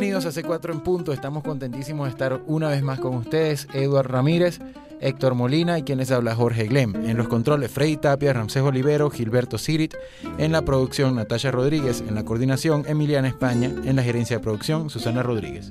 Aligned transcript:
Bienvenidos 0.00 0.26
a 0.26 0.42
C4 0.42 0.70
en 0.70 0.78
punto, 0.78 1.12
estamos 1.12 1.42
contentísimos 1.42 2.06
de 2.06 2.12
estar 2.12 2.40
una 2.46 2.68
vez 2.68 2.84
más 2.84 3.00
con 3.00 3.16
ustedes, 3.16 3.66
Eduard 3.74 4.06
Ramírez, 4.06 4.60
Héctor 5.00 5.34
Molina 5.34 5.78
y 5.78 5.82
quien 5.82 5.98
les 5.98 6.10
habla 6.10 6.34
Jorge 6.34 6.66
Glem. 6.66 6.94
En 7.06 7.16
los 7.16 7.28
controles 7.28 7.70
Freddy 7.70 7.96
Tapia, 7.96 8.32
Ramsés 8.32 8.62
Olivero, 8.62 9.10
Gilberto 9.10 9.58
Sirit. 9.58 9.94
En 10.38 10.52
la 10.52 10.62
producción 10.62 11.16
Natalia 11.16 11.50
Rodríguez. 11.50 12.02
En 12.06 12.14
la 12.14 12.24
coordinación 12.24 12.84
Emiliana 12.86 13.28
España. 13.28 13.72
En 13.84 13.96
la 13.96 14.02
gerencia 14.02 14.36
de 14.36 14.42
producción 14.42 14.90
Susana 14.90 15.22
Rodríguez. 15.22 15.70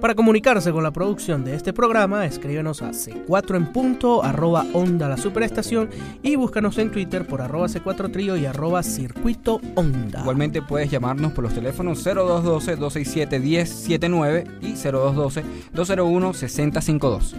Para 0.00 0.14
comunicarse 0.14 0.70
con 0.70 0.84
la 0.84 0.92
producción 0.92 1.44
de 1.44 1.56
este 1.56 1.72
programa, 1.72 2.24
escríbenos 2.24 2.82
a 2.82 2.90
C4 2.90 3.56
en 3.56 3.72
punto, 3.72 4.22
arroba 4.22 4.64
onda 4.72 5.08
la 5.08 5.16
superestación 5.16 5.90
y 6.22 6.36
búscanos 6.36 6.78
en 6.78 6.92
Twitter 6.92 7.26
por 7.26 7.42
arroba 7.42 7.66
C4 7.66 8.12
trío 8.12 8.36
y 8.36 8.46
arroba 8.46 8.84
circuito 8.84 9.60
onda. 9.74 10.20
Igualmente 10.20 10.62
puedes 10.62 10.88
llamarnos 10.88 11.32
por 11.32 11.42
los 11.42 11.52
teléfonos 11.52 12.06
0212-267-1079 12.06 14.44
y 14.60 14.74
0212-201-6052. 14.74 17.34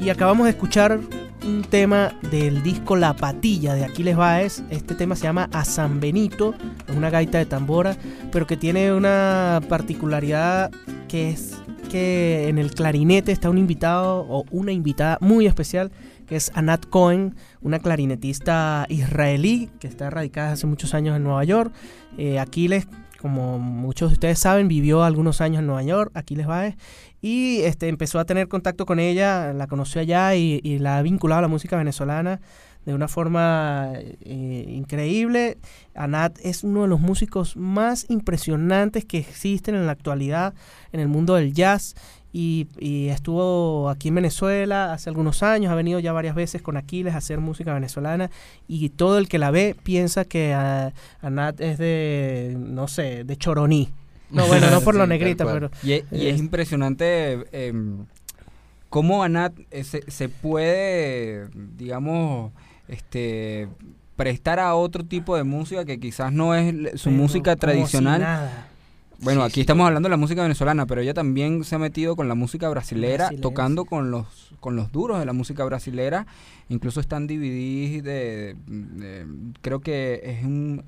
Y 0.00 0.10
acabamos 0.10 0.46
de 0.46 0.50
escuchar 0.50 0.71
un 0.74 1.64
tema 1.68 2.18
del 2.30 2.62
disco 2.62 2.96
La 2.96 3.14
Patilla 3.14 3.74
de 3.74 3.84
Aquiles 3.84 4.16
Baez. 4.16 4.62
Este 4.70 4.94
tema 4.94 5.14
se 5.16 5.24
llama 5.24 5.50
A 5.52 5.66
San 5.66 6.00
Benito, 6.00 6.54
es 6.88 6.96
una 6.96 7.10
gaita 7.10 7.36
de 7.36 7.44
tambora, 7.44 7.94
pero 8.30 8.46
que 8.46 8.56
tiene 8.56 8.90
una 8.90 9.60
particularidad 9.68 10.70
que 11.08 11.28
es 11.28 11.60
que 11.90 12.48
en 12.48 12.56
el 12.56 12.70
clarinete 12.70 13.32
está 13.32 13.50
un 13.50 13.58
invitado 13.58 14.24
o 14.26 14.46
una 14.50 14.72
invitada 14.72 15.18
muy 15.20 15.46
especial 15.46 15.92
que 16.26 16.36
es 16.36 16.50
Anat 16.54 16.86
Cohen, 16.86 17.34
una 17.60 17.78
clarinetista 17.78 18.86
israelí 18.88 19.68
que 19.78 19.88
está 19.88 20.08
radicada 20.08 20.52
hace 20.52 20.66
muchos 20.66 20.94
años 20.94 21.14
en 21.14 21.22
Nueva 21.22 21.44
York. 21.44 21.74
Eh, 22.16 22.38
Aquiles, 22.38 22.88
como 23.18 23.58
muchos 23.58 24.08
de 24.08 24.14
ustedes 24.14 24.38
saben, 24.38 24.68
vivió 24.68 25.04
algunos 25.04 25.42
años 25.42 25.60
en 25.60 25.66
Nueva 25.66 25.82
York, 25.82 26.12
Aquiles 26.14 26.46
Baez, 26.46 26.76
y 27.22 27.60
este, 27.60 27.88
empezó 27.88 28.18
a 28.18 28.24
tener 28.24 28.48
contacto 28.48 28.84
con 28.84 28.98
ella, 28.98 29.52
la 29.54 29.68
conoció 29.68 30.00
allá 30.00 30.34
y, 30.34 30.60
y 30.62 30.80
la 30.80 30.98
ha 30.98 31.02
vinculado 31.02 31.38
a 31.38 31.42
la 31.42 31.48
música 31.48 31.76
venezolana 31.76 32.40
de 32.84 32.94
una 32.94 33.08
forma 33.08 33.92
eh, 33.94 34.64
increíble. 34.68 35.58
Anat 35.94 36.38
es 36.42 36.64
uno 36.64 36.82
de 36.82 36.88
los 36.88 37.00
músicos 37.00 37.56
más 37.56 38.06
impresionantes 38.08 39.04
que 39.04 39.18
existen 39.18 39.74
en 39.74 39.86
la 39.86 39.92
actualidad 39.92 40.54
en 40.92 41.00
el 41.00 41.08
mundo 41.08 41.34
del 41.34 41.52
jazz. 41.52 41.94
Y, 42.34 42.68
y, 42.78 43.08
estuvo 43.08 43.90
aquí 43.90 44.08
en 44.08 44.14
Venezuela 44.14 44.94
hace 44.94 45.10
algunos 45.10 45.42
años, 45.42 45.70
ha 45.70 45.74
venido 45.74 46.00
ya 46.00 46.14
varias 46.14 46.34
veces 46.34 46.62
con 46.62 46.78
Aquiles 46.78 47.14
a 47.14 47.18
hacer 47.18 47.40
música 47.40 47.74
venezolana 47.74 48.30
y 48.66 48.88
todo 48.88 49.18
el 49.18 49.28
que 49.28 49.38
la 49.38 49.50
ve 49.50 49.76
piensa 49.82 50.24
que 50.24 50.54
uh, 50.56 51.26
Anat 51.26 51.60
es 51.60 51.76
de, 51.76 52.56
no 52.58 52.88
sé, 52.88 53.24
de 53.24 53.36
Choroní. 53.36 53.90
No, 54.32 54.46
bueno, 54.46 54.70
no 54.70 54.80
por 54.84 54.94
lo 54.94 55.06
negrita, 55.06 55.44
pero... 55.44 55.70
Y, 55.82 55.92
es- 55.92 56.04
y 56.10 56.26
es 56.26 56.34
es- 56.34 56.40
impresionante 56.40 57.44
eh, 57.52 57.72
cómo 58.88 59.22
Anat 59.22 59.52
eh, 59.70 59.84
se, 59.84 60.10
se 60.10 60.28
puede, 60.28 61.48
digamos, 61.76 62.52
este 62.88 63.68
prestar 64.16 64.60
a 64.60 64.74
otro 64.74 65.04
tipo 65.04 65.36
de 65.36 65.42
música 65.44 65.84
que 65.84 65.98
quizás 65.98 66.32
no 66.32 66.54
es 66.54 67.00
su 67.00 67.08
pero 67.10 67.16
música 67.16 67.52
si 67.54 67.58
tradicional. 67.60 68.20
nada. 68.20 68.68
Bueno, 69.20 69.40
Sí, 69.42 69.46
aquí 69.46 69.54
sí. 69.54 69.60
estamos 69.60 69.86
hablando 69.86 70.08
de 70.08 70.10
la 70.10 70.16
música 70.16 70.42
venezolana, 70.42 70.84
pero 70.84 71.00
ella 71.00 71.14
también 71.14 71.62
se 71.64 71.76
ha 71.76 71.78
metido 71.78 72.16
con 72.16 72.28
la 72.28 72.34
música 72.34 72.68
brasilera, 72.68 73.24
Brasilera, 73.26 73.40
tocando 73.40 73.84
con 73.84 74.10
los 74.10 74.52
con 74.60 74.76
los 74.76 74.90
duros 74.92 75.18
de 75.20 75.26
la 75.26 75.32
música 75.32 75.64
brasilera. 75.64 76.26
Incluso 76.68 77.00
están 77.00 77.26
DVDs 77.26 78.02
de, 78.02 78.56
de- 78.66 79.26
creo 79.60 79.80
que 79.80 80.20
es 80.24 80.44
un 80.44 80.84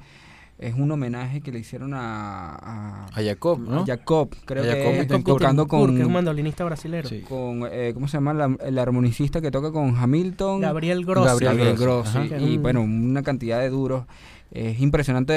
es 0.59 0.75
un 0.75 0.91
homenaje 0.91 1.41
que 1.41 1.51
le 1.53 1.59
hicieron 1.59 1.95
a, 1.95 2.55
a, 2.55 3.05
A 3.06 3.23
Jacob, 3.23 3.59
¿no? 3.59 3.81
a 3.83 3.87
Jacob, 3.87 4.35
creo 4.45 4.62
A 4.62 4.67
que 4.67 4.73
Jacob 4.73 4.93
es, 5.19 5.25
tocando 5.25 5.67
que 5.67 5.77
es 5.77 5.83
un 5.83 6.03
con 6.03 6.12
mandolinista 6.12 6.65
brasilero. 6.65 7.09
Sí. 7.09 7.21
con 7.29 7.62
eh, 7.71 7.91
¿cómo 7.93 8.06
se 8.09 8.17
llama 8.19 8.35
la- 8.35 8.56
el 8.65 8.79
armonicista 8.79 9.41
que 9.41 9.51
toca 9.51 9.73
con 9.73 9.97
Hamilton? 9.97 10.61
Gabriel 10.61 11.05
Grossi. 11.05 11.27
Gabriel 11.29 11.56
Gabriel 11.56 11.77
Grossi, 11.77 12.19
Grossi, 12.19 12.35
ajá. 12.35 12.43
y 12.45 12.59
bueno, 12.59 12.83
una 12.83 13.23
cantidad 13.23 13.61
de 13.61 13.69
duros. 13.71 14.05
Es 14.53 14.79
impresionante 14.81 15.35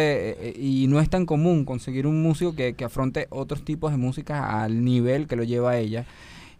eh, 0.50 0.54
y 0.60 0.86
no 0.88 1.00
es 1.00 1.10
tan 1.10 1.26
común 1.26 1.66
conseguir 1.66 2.06
un 2.06 2.22
músico 2.22 2.54
que, 2.56 2.74
que 2.74 2.86
afronte 2.86 3.26
otros 3.32 3.64
tipos 3.66 3.92
de 3.92 3.98
música 3.98 4.62
al 4.62 4.86
nivel 4.86 5.28
que 5.28 5.36
lo 5.36 5.44
lleva 5.44 5.78
ella. 5.78 6.06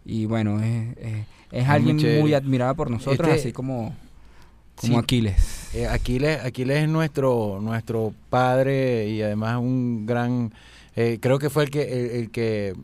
Y 0.04 0.26
bueno, 0.26 0.60
es, 0.60 0.96
es- 0.98 1.26
es 1.52 1.66
alguien 1.68 1.96
muy 1.96 2.20
muy, 2.20 2.34
admirada 2.34 2.74
por 2.74 2.90
nosotros, 2.90 3.28
Este- 3.28 3.40
así 3.40 3.52
como, 3.52 3.94
como 4.80 4.94
Sí. 4.94 4.98
Aquiles. 4.98 5.74
Eh, 5.74 5.86
Aquiles, 5.86 6.44
Aquiles 6.44 6.82
es 6.84 6.88
nuestro, 6.88 7.58
nuestro 7.60 8.12
padre 8.30 9.08
y 9.08 9.22
además 9.22 9.58
un 9.58 10.06
gran, 10.06 10.52
eh, 10.96 11.18
creo 11.20 11.38
que 11.38 11.50
fue 11.50 11.64
el 11.64 11.70
que, 11.70 11.82
el, 11.82 12.10
el 12.22 12.30
que 12.30 12.74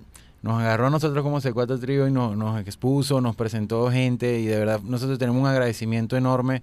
nos 0.42 0.60
agarró 0.60 0.88
a 0.88 0.90
nosotros 0.90 1.22
como 1.22 1.40
C4 1.40 1.80
Trío 1.80 2.06
y 2.06 2.10
nos, 2.12 2.36
nos 2.36 2.60
expuso, 2.60 3.20
nos 3.22 3.34
presentó 3.36 3.90
gente 3.90 4.38
y 4.40 4.44
de 4.46 4.58
verdad 4.58 4.80
nosotros 4.82 5.18
tenemos 5.18 5.40
un 5.40 5.48
agradecimiento 5.48 6.16
enorme 6.16 6.62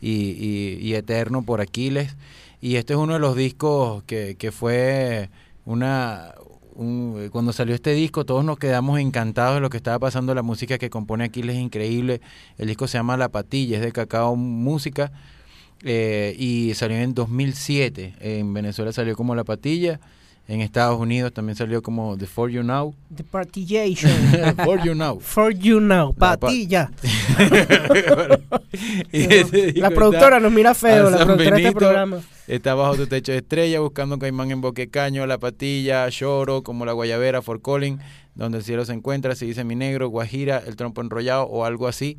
y, 0.00 0.10
y- 0.10 0.78
y 0.80 0.94
eterno 0.94 1.42
por 1.42 1.60
Aquiles. 1.60 2.16
Y 2.60 2.76
este 2.76 2.94
es 2.94 2.98
uno 2.98 3.12
de 3.14 3.20
los 3.20 3.36
discos 3.36 4.02
que, 4.04 4.34
que 4.36 4.50
fue 4.50 5.30
una... 5.64 6.34
un- 6.80 7.28
cuando 7.30 7.52
salió 7.52 7.74
este 7.74 7.92
disco 7.92 8.24
todos 8.24 8.44
nos 8.44 8.58
quedamos 8.58 8.98
encantados 8.98 9.56
de 9.56 9.60
lo 9.60 9.70
que 9.70 9.76
estaba 9.76 9.98
pasando, 9.98 10.34
la 10.34 10.42
música 10.42 10.78
que 10.78 10.90
compone 10.90 11.24
Aquiles 11.24 11.56
es 11.56 11.62
increíble, 11.62 12.20
el 12.58 12.68
disco 12.68 12.88
se 12.88 12.98
llama 12.98 13.16
La 13.16 13.28
Patilla, 13.28 13.76
es 13.76 13.82
de 13.82 13.92
Cacao 13.92 14.34
Música 14.36 15.12
eh, 15.82 16.34
y 16.38 16.72
salió 16.74 16.96
en 16.98 17.14
2007. 17.14 18.14
En 18.20 18.52
Venezuela 18.52 18.92
salió 18.92 19.14
como 19.16 19.34
La 19.34 19.44
Patilla. 19.44 20.00
En 20.50 20.60
Estados 20.62 20.98
Unidos 20.98 21.32
también 21.32 21.54
salió 21.54 21.80
como 21.80 22.18
The 22.18 22.26
For 22.26 22.50
You 22.50 22.64
Now. 22.64 22.92
The 23.14 23.22
Partillation. 23.22 24.10
For 24.64 24.82
You 24.84 24.96
Now. 24.96 25.20
For 25.20 25.54
you 25.54 25.78
now. 25.80 26.08
La 26.08 26.36
pa- 26.36 26.36
Patilla. 26.38 26.90
La 29.12 29.26
está- 29.36 29.90
productora 29.90 30.40
nos 30.40 30.50
mira 30.52 30.74
feo, 30.74 31.08
la 31.08 31.18
San 31.18 31.26
productora 31.28 31.56
de 31.56 31.62
este 31.62 31.72
programa. 31.72 32.20
Está 32.48 32.74
bajo 32.74 32.96
tu 32.96 33.06
techo 33.06 33.30
de 33.30 33.38
estrella, 33.38 33.78
buscando 33.78 34.18
caimán 34.18 34.50
en 34.50 34.60
Boquecaño, 34.60 35.24
La 35.26 35.38
Patilla, 35.38 36.08
Lloro, 36.08 36.62
como 36.64 36.84
La 36.84 36.92
Guayabera, 36.92 37.42
For 37.42 37.62
Calling, 37.62 38.00
donde 38.34 38.58
el 38.58 38.64
cielo 38.64 38.84
se 38.84 38.92
encuentra, 38.92 39.36
se 39.36 39.44
dice 39.46 39.62
Mi 39.62 39.76
Negro, 39.76 40.08
Guajira, 40.08 40.60
El 40.66 40.74
Trompo 40.74 41.00
Enrollado 41.00 41.44
o 41.44 41.64
algo 41.64 41.86
así. 41.86 42.16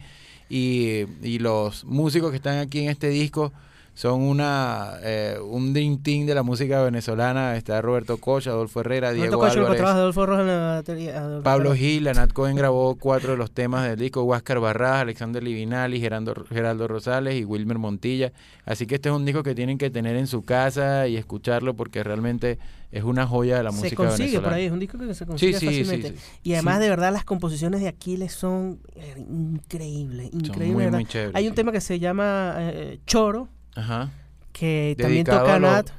Y, 0.50 1.06
y 1.22 1.39
los 1.39 1.84
músicos 1.84 2.32
que 2.32 2.38
están 2.38 2.60
aquí 2.60 2.79
en 2.79 2.89
este 2.89 3.10
disco 3.10 3.51
son 3.93 4.21
una 4.21 4.93
eh, 5.03 5.38
un 5.43 5.74
dream 5.74 6.01
team 6.01 6.25
de 6.25 6.33
la 6.33 6.43
música 6.43 6.81
venezolana. 6.81 7.55
Está 7.57 7.81
Roberto 7.81 8.17
Cocha, 8.17 8.51
Adolfo 8.51 8.79
Herrera, 8.79 9.10
Roberto 9.10 9.21
Diego 9.27 9.39
Cocho, 9.41 9.60
Álvarez. 9.60 9.81
Adolfo 9.81 10.25
Rojas 10.25 10.41
en 10.41 10.48
la 10.48 10.74
batería. 10.75 11.17
Adolfo 11.19 11.43
Pablo. 11.43 11.74
Gil, 11.75 12.07
Anat 12.07 12.31
Cohen 12.33 12.55
grabó 12.55 12.95
cuatro 12.95 13.31
de 13.33 13.38
los 13.38 13.51
temas 13.51 13.88
del 13.88 14.00
disco, 14.00 14.24
Huáscar 14.24 14.60
Barras, 14.60 15.01
Alexander 15.01 15.43
Livinali, 15.43 16.00
Gerando, 16.00 16.33
Geraldo 16.50 16.88
Rosales 16.88 17.36
y 17.36 17.43
Wilmer 17.45 17.77
Montilla. 17.79 18.31
Así 18.65 18.88
que 18.88 18.95
este 18.95 19.10
es 19.10 19.15
un 19.15 19.25
disco 19.25 19.43
que 19.43 19.53
tienen 19.55 19.77
que 19.77 19.89
tener 19.89 20.15
en 20.15 20.27
su 20.27 20.43
casa 20.43 21.07
y 21.07 21.17
escucharlo 21.17 21.75
porque 21.75 22.03
realmente 22.03 22.57
es 22.91 23.03
una 23.03 23.27
joya 23.27 23.57
de 23.57 23.63
la 23.63 23.71
Se 23.71 23.77
música 23.77 23.95
consigue 23.98 24.24
venezolana. 24.39 24.48
por 24.50 24.53
ahí, 24.57 24.65
es 24.65 24.71
un 24.71 24.79
disco 24.79 24.98
que 24.98 25.05
se 25.13 25.13
Sí, 25.15 25.25
consigue 25.25 25.53
sí, 25.53 25.60
sí, 25.60 25.65
fácilmente. 25.65 26.10
sí. 26.17 26.39
Y 26.43 26.53
además, 26.53 26.77
Sí. 26.77 26.83
de 26.83 26.89
verdad, 26.89 27.13
las 27.13 27.24
composiciones 27.25 27.81
de 27.81 27.88
Aquiles 27.89 28.31
son 28.33 28.79
eh, 28.95 29.15
increíbles. 29.29 30.29
Son 30.31 30.45
Increíbles, 30.45 30.89
muy, 30.91 31.00
muy 31.00 31.05
chéveres. 31.05 31.36
Hay 31.36 31.45
un 31.48 31.51
sí. 31.51 31.55
tema 31.55 31.71
que 31.71 31.81
se 31.81 32.00
llama 32.00 32.55
eh, 32.60 33.00
Choro, 33.05 33.48
Ajá. 33.75 34.10
que 34.54 34.96
también 35.00 35.24
Dedicado 35.24 35.40
toca 35.42 35.56
a 35.56 35.60
los- 35.60 35.72
Nat. 35.72 35.90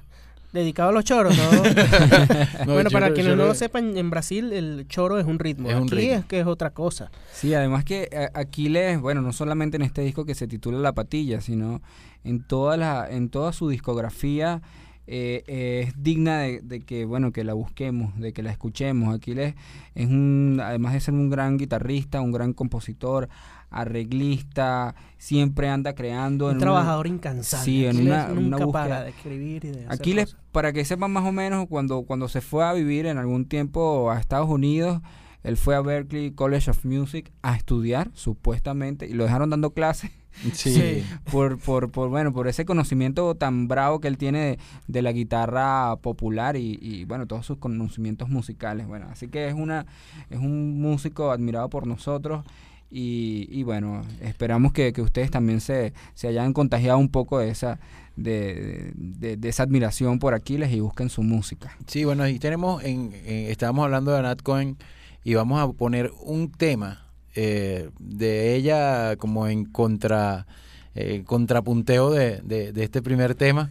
Dedicado 0.52 0.90
a 0.90 0.92
los 0.92 1.04
choros, 1.04 1.34
¿no? 1.34 1.44
No, 1.50 1.62
bueno, 2.74 2.90
yo 2.90 2.92
para 2.92 3.08
quienes 3.14 3.30
yo 3.30 3.36
no 3.36 3.44
lo- 3.44 3.48
lo 3.48 3.54
sepan, 3.54 3.96
en 3.96 4.10
Brasil 4.10 4.52
el 4.52 4.86
choro 4.86 5.18
es 5.18 5.24
un 5.24 5.38
ritmo. 5.38 5.70
Es 5.70 5.76
un 5.76 5.84
Aquí 5.84 5.94
ritmo. 5.94 6.14
es 6.18 6.24
que 6.26 6.40
es 6.40 6.46
otra 6.46 6.68
cosa. 6.70 7.10
Sí, 7.32 7.54
además 7.54 7.84
que 7.84 8.10
eh, 8.12 8.28
Aquiles, 8.34 9.00
bueno, 9.00 9.22
no 9.22 9.32
solamente 9.32 9.76
en 9.78 9.82
este 9.82 10.02
disco 10.02 10.26
que 10.26 10.34
se 10.34 10.46
titula 10.46 10.76
La 10.78 10.92
Patilla, 10.92 11.40
sino 11.40 11.80
en 12.22 12.42
toda 12.42 12.76
la, 12.76 13.08
en 13.10 13.30
toda 13.30 13.54
su 13.54 13.70
discografía 13.70 14.60
eh, 15.06 15.42
eh, 15.46 15.84
es 15.88 16.02
digna 16.02 16.40
de, 16.40 16.60
de 16.60 16.80
que, 16.80 17.06
bueno, 17.06 17.32
que 17.32 17.44
la 17.44 17.54
busquemos, 17.54 18.18
de 18.20 18.34
que 18.34 18.42
la 18.42 18.50
escuchemos. 18.50 19.14
Aquiles 19.14 19.54
es 19.94 20.06
un, 20.06 20.60
además 20.62 20.92
de 20.92 21.00
ser 21.00 21.14
un 21.14 21.30
gran 21.30 21.56
guitarrista, 21.56 22.20
un 22.20 22.30
gran 22.30 22.52
compositor, 22.52 23.30
arreglista, 23.72 24.94
siempre 25.18 25.68
anda 25.68 25.94
creando. 25.94 26.46
Un 26.46 26.50
en 26.52 26.56
una- 26.56 26.64
trabajador 26.64 27.06
incansable. 27.06 27.64
Sí, 27.64 27.84
en 27.84 27.90
Aquiles 27.96 28.06
una- 28.12 28.28
nunca 28.28 28.56
una 28.56 28.64
búsqueda. 28.66 28.82
para 28.84 29.02
de 29.04 29.10
escribir 29.10 29.64
y 29.64 29.68
de 29.70 29.78
hacer 29.86 29.92
Aquiles, 29.92 30.24
cosas. 30.34 30.40
para 30.52 30.72
que 30.72 30.84
sepan 30.84 31.10
más 31.12 31.24
o 31.24 31.32
menos, 31.32 31.66
cuando, 31.68 32.02
cuando 32.02 32.28
se 32.28 32.40
fue 32.40 32.64
a 32.64 32.72
vivir 32.72 33.06
en 33.06 33.18
algún 33.18 33.46
tiempo 33.46 34.10
a 34.10 34.18
Estados 34.18 34.48
Unidos, 34.48 35.00
él 35.42 35.56
fue 35.56 35.74
a 35.74 35.80
Berkeley 35.80 36.30
College 36.32 36.70
of 36.70 36.84
Music 36.84 37.32
a 37.42 37.56
estudiar, 37.56 38.10
supuestamente, 38.14 39.06
y 39.06 39.12
lo 39.14 39.24
dejaron 39.24 39.50
dando 39.50 39.70
clases 39.72 40.10
Sí. 40.54 40.72
Sí. 40.72 41.04
por, 41.30 41.58
por, 41.58 41.90
por, 41.90 42.08
bueno, 42.08 42.32
por 42.32 42.48
ese 42.48 42.64
conocimiento 42.64 43.34
tan 43.34 43.68
bravo 43.68 44.00
que 44.00 44.08
él 44.08 44.16
tiene 44.16 44.38
de, 44.38 44.58
de 44.88 45.02
la 45.02 45.12
guitarra 45.12 45.96
popular 45.96 46.56
y, 46.56 46.78
y, 46.80 47.04
bueno, 47.04 47.26
todos 47.26 47.44
sus 47.44 47.58
conocimientos 47.58 48.30
musicales. 48.30 48.86
Bueno, 48.86 49.08
así 49.12 49.28
que 49.28 49.46
es 49.48 49.52
una, 49.54 49.84
es 50.30 50.38
un 50.38 50.80
músico 50.80 51.32
admirado 51.32 51.68
por 51.68 51.86
nosotros 51.86 52.46
Y, 52.94 53.48
y 53.50 53.62
bueno, 53.62 54.02
esperamos 54.20 54.72
que, 54.72 54.92
que 54.92 55.00
ustedes 55.00 55.30
también 55.30 55.60
se, 55.62 55.94
se 56.14 56.28
hayan 56.28 56.52
contagiado 56.52 56.98
un 56.98 57.08
poco 57.08 57.38
de 57.38 57.48
esa, 57.48 57.80
de, 58.16 58.92
de, 58.94 59.38
de 59.38 59.48
esa 59.48 59.62
admiración 59.62 60.18
por 60.18 60.34
Aquiles 60.34 60.70
y 60.72 60.80
busquen 60.80 61.08
su 61.08 61.22
música. 61.22 61.76
Sí, 61.86 62.04
bueno, 62.04 62.28
y 62.28 62.38
tenemos, 62.38 62.84
en, 62.84 63.12
en- 63.24 63.50
estábamos 63.50 63.84
hablando 63.84 64.12
de 64.12 64.20
Nat 64.20 64.42
Cohen 64.42 64.76
y 65.24 65.32
vamos 65.34 65.58
a 65.60 65.72
poner 65.72 66.12
un 66.20 66.50
tema 66.50 67.06
eh, 67.34 67.88
de 67.98 68.54
ella 68.56 69.16
como 69.16 69.46
en 69.46 69.64
contra, 69.64 70.46
eh, 70.94 71.22
contrapunteo 71.24 72.10
de, 72.10 72.42
de- 72.42 72.72
de 72.72 72.84
este 72.84 73.00
primer 73.00 73.34
tema. 73.34 73.70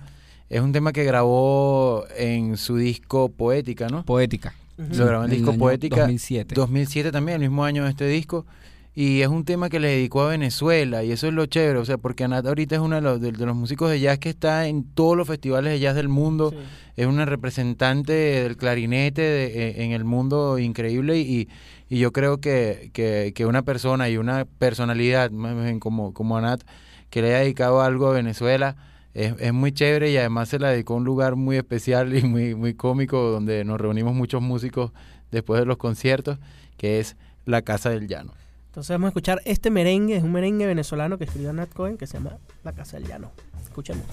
Es 0.49 0.61
un 0.61 0.71
tema 0.71 0.91
que 0.93 1.03
grabó 1.03 2.05
en 2.17 2.57
su 2.57 2.75
disco 2.77 3.29
Poética, 3.29 3.87
¿no? 3.87 4.03
Poética. 4.03 4.55
Lo 4.77 5.05
grabó 5.05 5.25
en 5.25 5.29
el 5.31 5.37
disco 5.37 5.51
año 5.51 5.59
Poética 5.59 5.95
2007. 5.97 6.55
2007 6.55 7.11
también, 7.11 7.35
el 7.35 7.49
mismo 7.49 7.63
año 7.63 7.83
de 7.83 7.91
este 7.91 8.07
disco. 8.07 8.47
Y 8.93 9.21
es 9.21 9.29
un 9.29 9.45
tema 9.45 9.69
que 9.69 9.79
le 9.79 9.87
dedicó 9.87 10.23
a 10.23 10.27
Venezuela 10.29 11.01
y 11.01 11.13
eso 11.13 11.25
es 11.27 11.33
lo 11.33 11.45
chévere, 11.45 11.79
o 11.79 11.85
sea, 11.85 11.97
porque 11.97 12.25
Anat 12.25 12.45
ahorita 12.45 12.75
es 12.75 12.81
uno 12.81 12.95
de 12.97 13.01
los, 13.01 13.21
de, 13.21 13.31
de 13.31 13.45
los 13.45 13.55
músicos 13.55 13.89
de 13.89 14.01
jazz 14.01 14.19
que 14.19 14.27
está 14.29 14.67
en 14.67 14.83
todos 14.83 15.15
los 15.15 15.25
festivales 15.27 15.71
de 15.71 15.79
jazz 15.79 15.95
del 15.95 16.09
mundo, 16.09 16.51
Sí. 16.51 16.57
es 16.97 17.07
una 17.07 17.23
representante 17.23 18.11
del 18.11 18.57
clarinete 18.57 19.21
de- 19.21 19.69
e- 19.69 19.83
en 19.85 19.91
el 19.93 20.03
mundo 20.03 20.59
increíble 20.59 21.19
y, 21.19 21.47
y 21.87 21.99
yo 21.99 22.11
creo 22.11 22.39
que, 22.39 22.89
que, 22.93 23.31
que 23.33 23.45
una 23.45 23.61
persona 23.61 24.09
y 24.09 24.17
una 24.17 24.43
personalidad 24.43 25.31
como, 25.79 26.13
como 26.13 26.35
Anat 26.37 26.61
que 27.09 27.21
le 27.21 27.29
haya 27.29 27.39
dedicado 27.43 27.81
algo 27.81 28.07
a 28.07 28.13
Venezuela 28.13 28.75
es, 29.13 29.33
es 29.39 29.53
muy 29.53 29.71
chévere 29.71 30.11
y 30.11 30.17
además 30.17 30.49
se 30.49 30.59
la 30.59 30.69
dedicó 30.69 30.95
a 30.95 30.97
un 30.97 31.05
lugar 31.05 31.37
muy 31.37 31.55
especial 31.55 32.13
y 32.17 32.23
muy, 32.23 32.55
muy 32.55 32.73
cómico 32.73 33.21
donde 33.31 33.63
nos 33.63 33.79
reunimos 33.79 34.13
muchos 34.13 34.41
músicos 34.41 34.91
después 35.31 35.61
de 35.61 35.65
los 35.65 35.77
conciertos, 35.77 36.39
que 36.75 36.99
es 36.99 37.15
la 37.45 37.61
Casa 37.61 37.89
del 37.89 38.07
Llano. 38.09 38.33
Entonces 38.71 38.93
vamos 38.93 39.07
a 39.07 39.09
escuchar 39.09 39.41
este 39.43 39.69
merengue, 39.69 40.15
es 40.15 40.23
un 40.23 40.31
merengue 40.31 40.65
venezolano 40.65 41.17
que 41.17 41.25
escribió 41.25 41.51
Nat 41.51 41.73
Cohen 41.73 41.97
que 41.97 42.07
se 42.07 42.13
llama 42.13 42.37
La 42.63 42.71
Casa 42.71 42.95
del 42.95 43.05
Llano. 43.05 43.33
Escuchemos. 43.61 44.05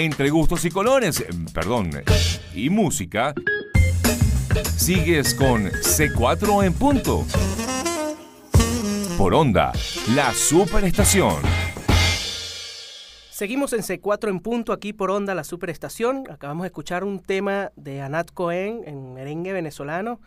Entre 0.00 0.30
gustos 0.30 0.64
y 0.64 0.70
colores, 0.70 1.18
eh, 1.18 1.26
perdón, 1.52 1.90
y 2.54 2.70
música, 2.70 3.34
sigues 4.76 5.34
con 5.34 5.64
C4 5.64 6.64
en 6.64 6.72
punto. 6.72 7.26
Por 9.18 9.34
onda, 9.34 9.72
la 10.14 10.32
superestación. 10.34 11.42
Seguimos 13.32 13.72
en 13.72 13.80
C4 13.80 14.28
en 14.28 14.38
punto 14.38 14.72
aquí 14.72 14.92
por 14.92 15.10
Onda, 15.10 15.34
la 15.34 15.42
superestación. 15.42 16.30
Acabamos 16.30 16.62
de 16.62 16.68
escuchar 16.68 17.02
un 17.02 17.18
tema 17.18 17.72
de 17.74 18.00
Anat 18.00 18.30
Cohen 18.30 18.82
en 18.86 19.14
merengue 19.14 19.52
venezolano 19.52 20.20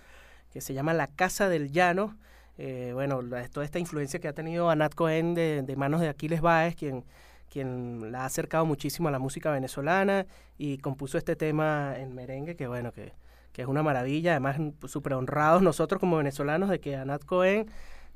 que 0.51 0.59
se 0.59 0.73
llama 0.73 0.93
La 0.93 1.07
Casa 1.07 1.47
del 1.47 1.71
Llano. 1.71 2.17
Eh, 2.57 2.91
bueno, 2.93 3.21
toda 3.53 3.65
esta 3.65 3.79
influencia 3.79 4.19
que 4.19 4.27
ha 4.27 4.33
tenido 4.33 4.69
Anat 4.69 4.95
Cohen 4.95 5.33
de, 5.33 5.61
de 5.61 5.75
manos 5.77 6.01
de 6.01 6.09
Aquiles 6.09 6.41
Báez, 6.41 6.75
quien, 6.75 7.05
quien 7.51 8.12
la 8.12 8.22
ha 8.22 8.25
acercado 8.25 8.65
muchísimo 8.65 9.10
a 9.10 9.12
la 9.12 9.20
música 9.20 9.51
venezolana 9.51 10.25
y 10.58 10.77
compuso 10.77 11.17
este 11.17 11.36
tema 11.36 11.96
en 11.98 12.15
merengue 12.15 12.55
que 12.55 12.67
bueno, 12.67 12.91
que, 12.93 13.13
que 13.51 13.62
es 13.63 13.67
una 13.67 13.84
maravilla. 13.84 14.31
Además, 14.31 14.58
súper 14.88 15.13
honrados 15.13 15.62
nosotros 15.62 16.00
como 16.00 16.17
venezolanos 16.17 16.70
de 16.70 16.79
que 16.79 16.96
Anat 16.96 17.25
Cohen 17.25 17.67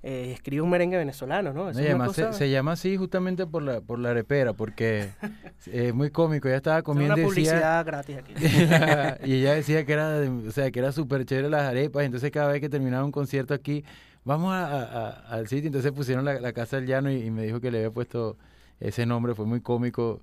eh, 0.03 0.31
escribe 0.33 0.61
un 0.61 0.69
merengue 0.69 0.97
venezolano, 0.97 1.51
¿no? 1.51 1.63
No, 1.65 1.79
y 1.79 1.83
es 1.83 1.89
además 1.89 2.13
se, 2.13 2.23
cosa- 2.25 2.33
se 2.37 2.49
llama 2.51 2.73
así 2.73 2.95
justamente 2.95 3.47
por 3.47 3.63
la, 3.63 3.81
por 3.81 3.97
la 3.99 4.11
arepera, 4.11 4.53
porque 4.53 5.09
es 5.65 5.93
muy 5.95 6.11
cómico. 6.11 6.47
Ella 6.47 6.57
estaba 6.57 6.77
es 6.77 6.83
comiendo 6.83 7.15
una 7.15 7.23
y 7.23 7.25
decía, 7.25 7.51
publicidad 7.53 7.85
gratis 7.85 8.17
aquí. 8.17 8.33
y 9.25 9.33
ella 9.41 9.55
decía 9.55 9.83
que 9.85 9.93
era, 9.93 10.19
o 10.47 10.51
sea, 10.51 10.69
que 10.71 10.79
era 10.79 10.91
súper 10.91 11.25
chévere 11.25 11.49
las 11.49 11.63
arepas. 11.63 12.03
Entonces 12.05 12.29
cada 12.31 12.51
vez 12.51 12.61
que 12.61 12.69
terminaba 12.69 13.03
un 13.03 13.11
concierto 13.11 13.53
aquí, 13.55 13.83
vamos 14.23 14.53
a- 14.53 14.65
a- 14.67 14.83
a- 15.07 15.09
al 15.35 15.47
sitio. 15.47 15.67
Entonces 15.67 15.91
pusieron 15.91 16.23
la, 16.23 16.39
la 16.39 16.53
Casa 16.53 16.75
del 16.77 16.85
Llano 16.85 17.11
y, 17.11 17.23
y 17.23 17.31
me 17.31 17.43
dijo 17.43 17.59
que 17.59 17.71
le 17.71 17.79
había 17.79 17.91
puesto 17.91 18.37
ese 18.79 19.05
nombre. 19.05 19.35
Fue 19.35 19.45
muy 19.45 19.61
cómico. 19.61 20.21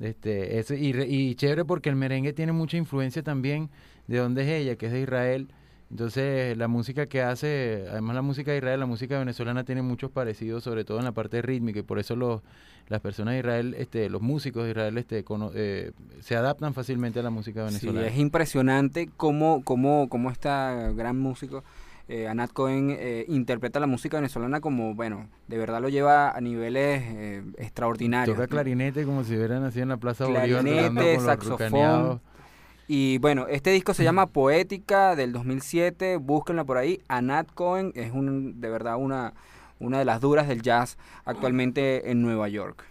Este, 0.00 0.58
eso, 0.60 0.74
y, 0.74 0.92
re- 0.92 1.08
y 1.08 1.34
chévere 1.34 1.64
porque 1.64 1.88
el 1.88 1.96
merengue 1.96 2.32
tiene 2.32 2.52
mucha 2.52 2.76
influencia 2.76 3.22
también 3.22 3.68
de 4.06 4.18
dónde 4.18 4.42
es 4.42 4.48
ella, 4.48 4.76
que 4.76 4.86
es 4.86 4.92
de 4.92 5.00
Israel. 5.00 5.48
Entonces 5.90 6.56
la 6.56 6.68
música 6.68 7.06
que 7.06 7.22
hace, 7.22 7.86
además 7.90 8.14
la 8.14 8.22
música 8.22 8.50
de 8.52 8.58
Israel, 8.58 8.78
la 8.78 8.86
música 8.86 9.18
venezolana 9.18 9.64
tiene 9.64 9.80
muchos 9.82 10.10
parecidos, 10.10 10.62
sobre 10.62 10.84
todo 10.84 10.98
en 10.98 11.04
la 11.04 11.12
parte 11.12 11.40
rítmica, 11.42 11.78
y 11.78 11.82
por 11.82 11.98
eso 11.98 12.14
los, 12.14 12.42
las 12.88 13.00
personas 13.00 13.32
de 13.32 13.40
Israel, 13.40 13.74
este, 13.78 14.10
los 14.10 14.20
músicos 14.20 14.64
de 14.64 14.70
Israel 14.70 14.98
este, 14.98 15.24
cono- 15.24 15.50
eh, 15.54 15.92
se 16.20 16.36
adaptan 16.36 16.74
fácilmente 16.74 17.18
a 17.20 17.22
la 17.22 17.30
música 17.30 17.66
Sí, 17.68 17.74
venezolana. 17.86 18.06
es 18.06 18.18
impresionante 18.18 19.08
cómo, 19.16 19.62
cómo, 19.64 20.08
cómo 20.10 20.30
esta 20.30 20.92
gran 20.92 21.18
músico 21.18 21.64
eh, 22.08 22.26
Anat 22.26 22.52
Cohen 22.52 22.96
eh, 22.98 23.26
interpreta 23.28 23.80
la 23.80 23.86
música 23.86 24.16
venezolana 24.16 24.60
como, 24.60 24.94
bueno, 24.94 25.28
de 25.46 25.58
verdad 25.58 25.80
lo 25.82 25.90
lleva 25.90 26.30
a 26.30 26.40
niveles 26.40 27.02
eh, 27.04 27.42
extraordinarios. 27.58 28.36
Toca 28.36 28.48
clarinete 28.48 29.04
como 29.04 29.24
si 29.24 29.36
hubiera 29.36 29.60
nacido 29.60 29.82
en 29.82 29.88
la 29.90 29.98
Plaza 29.98 30.24
Bolívar. 30.24 30.48
Clarinete, 30.48 31.16
con 31.16 31.24
saxofón. 31.26 32.20
Y 32.86 33.18
bueno, 33.18 33.46
este 33.48 33.70
disco 33.70 33.92
se 33.92 34.02
llama 34.02 34.26
Poética 34.26 35.14
del 35.14 35.32
2007, 35.32 36.16
búsquenla 36.16 36.64
por 36.64 36.78
ahí. 36.78 37.02
Anat 37.08 37.52
Cohen 37.52 37.92
es 37.94 38.12
un, 38.12 38.58
de 38.58 38.70
verdad 38.70 38.96
una, 38.96 39.34
una 39.78 39.98
de 39.98 40.06
las 40.06 40.22
duras 40.22 40.48
del 40.48 40.62
jazz 40.62 40.96
actualmente 41.26 42.10
en 42.10 42.22
Nueva 42.22 42.48
York. 42.48 42.84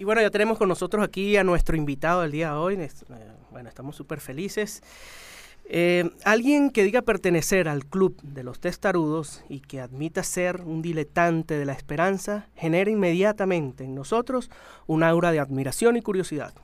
Y 0.00 0.04
bueno, 0.04 0.20
ya 0.20 0.30
tenemos 0.30 0.58
con 0.58 0.68
nosotros 0.68 1.04
aquí 1.04 1.36
a 1.36 1.44
nuestro 1.44 1.76
invitado 1.76 2.22
del 2.22 2.32
día 2.32 2.50
de 2.50 2.56
hoy. 2.56 2.74
Eh, 2.74 2.88
Bueno, 3.52 3.68
estamos 3.68 3.94
súper 3.94 4.18
felices. 4.20 4.82
Eh, 5.70 6.10
alguien 6.24 6.70
que 6.70 6.82
diga 6.82 7.02
pertenecer 7.02 7.68
al 7.68 7.84
club 7.84 8.18
de 8.22 8.42
los 8.42 8.58
testarudos 8.58 9.44
y 9.50 9.60
que 9.60 9.82
admita 9.82 10.22
ser 10.22 10.62
un 10.62 10.80
diletante 10.80 11.58
de 11.58 11.66
la 11.66 11.74
esperanza, 11.74 12.46
genera 12.56 12.90
inmediatamente 12.90 13.84
en 13.84 13.94
nosotros 13.94 14.50
un 14.86 15.02
aura 15.02 15.30
de 15.30 15.40
admiración 15.40 15.98
y 15.98 16.02
curiosidad. 16.02 16.54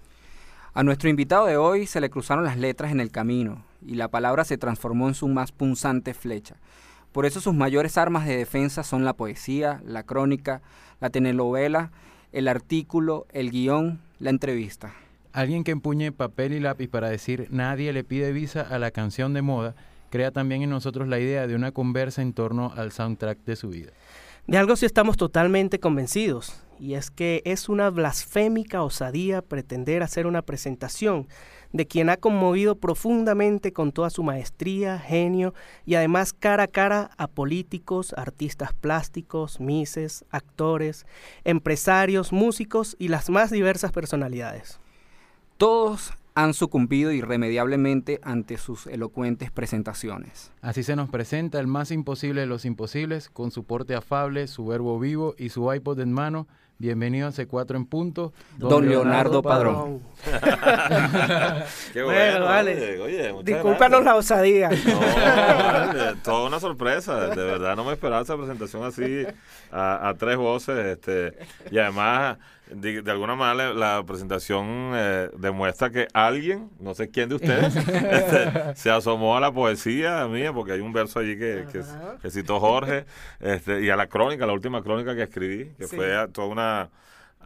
A 0.73 0.83
nuestro 0.83 1.11
invitado 1.11 1.45
de 1.45 1.59
hoy 1.59 1.87
se 1.87 2.01
le 2.01 2.09
cruzaron 2.09 2.45
las 2.45 2.57
letras 2.57 2.93
en 2.93 3.01
el 3.01 3.11
camino 3.11 3.63
y 3.83 3.97
la 3.97 4.09
palabra 4.09 4.43
se 4.45 4.57
transformó 4.57 5.07
en 5.07 5.15
su 5.15 5.29
más 5.29 5.53
punzante 5.53 6.15
flecha. 6.15 6.57
Por 7.13 7.27
eso 7.27 7.43
sus 7.43 7.55
mayores 7.55 7.99
armas 7.99 8.27
de 8.27 8.39
defensa 8.39 8.83
son 8.83 9.05
la 9.05 9.13
poesía, 9.13 9.83
la 9.85 10.05
crónica, 10.05 10.63
la 11.01 11.11
telenovela, 11.11 11.93
el 12.33 12.49
artículo, 12.49 13.27
el 13.33 13.51
guion, 13.51 14.01
la 14.19 14.31
entrevista. 14.31 14.95
Alguien 15.35 15.65
que 15.65 15.73
empuñe 15.73 16.13
papel 16.13 16.53
y 16.53 16.61
lápiz 16.61 16.87
para 16.87 17.09
decir 17.09 17.49
nadie 17.51 17.93
le 17.93 18.05
pide 18.05 18.31
visa 18.31 18.61
a 18.61 18.79
la 18.79 18.93
canción 18.93 19.35
de 19.35 19.43
moda, 19.43 19.75
crea 20.09 20.31
también 20.31 20.63
en 20.63 20.71
nosotros 20.71 21.09
la 21.09 21.19
idea 21.19 21.49
de 21.49 21.57
una 21.57 21.73
conversa 21.73 22.23
en 22.23 22.35
torno 22.35 22.73
al 22.77 22.93
soundtrack 22.93 23.39
de 23.45 23.57
su 23.57 23.71
vida. 23.71 23.91
De 24.47 24.59
algo 24.59 24.77
sí 24.77 24.87
estamos 24.87 25.17
totalmente 25.17 25.81
convencidos, 25.81 26.63
y 26.79 26.95
es 26.95 27.11
que 27.11 27.43
es 27.45 27.69
una 27.69 27.91
blasfémica 27.91 28.85
osadía 28.85 29.43
pretender 29.43 30.05
hacer 30.05 30.29
una 30.29 30.43
presentación 30.43 31.27
de 31.73 31.89
quien 31.89 32.11
ha 32.11 32.17
conmovido 32.17 32.77
profundamente 32.77 33.73
con 33.73 33.91
toda 33.91 34.11
su 34.11 34.23
maestría, 34.23 35.01
genio 35.01 35.53
y 35.85 35.97
además 35.97 36.33
cara 36.33 36.63
a 36.63 36.69
cara 36.69 37.11
a 37.17 37.27
políticos, 37.27 38.15
artistas 38.17 38.73
plásticos, 38.73 39.59
mises, 39.59 40.25
actores, 40.31 41.07
empresarios, 41.43 42.33
músicos 42.33 42.95
y 43.01 43.09
las 43.09 43.31
más 43.31 43.51
diversas 43.51 43.91
personalidades. 43.91 44.79
Todos 45.57 46.13
han 46.35 46.53
sucumbido 46.53 47.13
irremediablemente 47.13 48.21
ante 48.25 48.59
sus 48.59 48.89
elocuentes 48.89 49.53
presentaciones. 49.53 50.51
Así 50.63 50.83
se 50.83 50.97
nos 50.97 51.09
presenta 51.09 51.61
el 51.61 51.69
más 51.69 51.93
imposible 51.93 52.41
de 52.41 52.49
los 52.49 52.65
imposibles, 52.65 53.29
con 53.29 53.53
su 53.53 53.63
porte 53.65 53.95
afable, 53.95 54.49
su 54.49 54.67
verbo 54.67 54.99
vivo 54.99 55.35
y 55.39 55.51
su 55.51 55.73
iPod 55.73 56.01
en 56.01 56.13
mano. 56.13 56.49
Bienvenido 56.77 57.29
a 57.29 57.31
C4 57.31 57.77
en 57.77 57.87
punto. 57.87 58.33
Don 58.59 58.89
Leonardo 58.89 59.43
Padrón. 59.43 60.01
Qué 61.93 62.03
Bueno, 62.03 62.47
vale. 62.47 63.01
oye, 63.01 63.01
oye, 63.01 63.33
muchas 63.33 63.45
Discúlpanos 63.45 64.03
la 64.03 64.17
osadía. 64.17 64.71
No, 64.71 64.99
vale, 64.99 66.15
toda 66.25 66.49
una 66.49 66.59
sorpresa. 66.59 67.29
De 67.29 67.45
verdad 67.45 67.77
no 67.77 67.85
me 67.85 67.93
esperaba 67.93 68.23
esa 68.23 68.37
presentación 68.37 68.83
así 68.83 69.25
a, 69.71 70.09
a 70.09 70.15
tres 70.15 70.37
voces. 70.37 70.85
Este, 70.85 71.39
y 71.71 71.79
además, 71.79 72.39
de, 72.71 73.03
de 73.03 73.11
alguna 73.11 73.35
manera, 73.35 73.73
la 73.75 74.03
presentación 74.07 74.93
eh, 74.95 75.31
demuestra 75.39 75.91
que 75.91 76.09
alguien, 76.15 76.71
no 76.81 76.95
sé 76.95 77.11
quién 77.11 77.29
de 77.29 77.35
ustedes, 77.37 77.77
este, 77.77 78.75
se 78.77 78.91
asomó 78.91 79.37
a 79.37 79.41
la 79.41 79.53
poesía 79.53 80.27
mía, 80.29 80.53
porque 80.53 80.73
hay 80.73 80.81
un 80.81 80.93
verso 80.93 81.19
allí 81.21 81.37
que, 81.39 81.67
que, 82.23 82.31
citó 82.31 82.61
Jorge, 82.61 83.05
este, 83.41 83.83
y 83.83 83.91
a 83.91 83.97
la 83.97 84.07
crónica, 84.07 84.47
la 84.47 84.53
última 84.55 84.83
crónica 84.83 85.15
que 85.15 85.23
escribí, 85.25 85.73
que 85.79 85.87
Sí. 85.87 85.97
fue 85.97 86.29
toda 86.33 86.49
una 86.49 86.91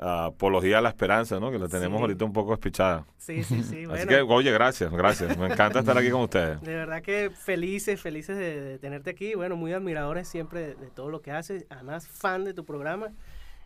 apología 0.00 0.78
a 0.78 0.80
la 0.80 0.90
esperanza, 0.90 1.40
¿no? 1.40 1.50
Que 1.50 1.58
la 1.58 1.66
tenemos 1.68 1.98
Sí. 1.98 2.02
ahorita 2.02 2.24
un 2.24 2.32
poco 2.32 2.54
espichada. 2.54 3.04
Sí, 3.16 3.42
sí, 3.42 3.62
sí. 3.64 3.78
Así 3.78 3.86
Bueno, 3.86 4.06
que, 4.06 4.20
oye, 4.20 4.52
gracias, 4.52 4.92
gracias. 4.92 5.36
Me 5.36 5.46
encanta 5.46 5.80
estar 5.80 5.98
aquí 5.98 6.10
con 6.10 6.20
ustedes. 6.22 6.60
De 6.62 6.74
verdad 6.76 7.02
que 7.02 7.30
felices, 7.30 8.00
felices 8.00 8.36
de, 8.36 8.60
de 8.60 8.78
tenerte 8.78 9.10
aquí. 9.10 9.34
Bueno, 9.34 9.56
muy 9.56 9.72
admiradores 9.72 10.28
siempre 10.28 10.60
de, 10.60 10.74
de 10.76 10.90
todo 10.90 11.10
lo 11.10 11.20
que 11.20 11.32
haces. 11.32 11.66
Además, 11.68 12.06
fan 12.06 12.44
de 12.44 12.54
tu 12.54 12.64
programa. 12.64 13.08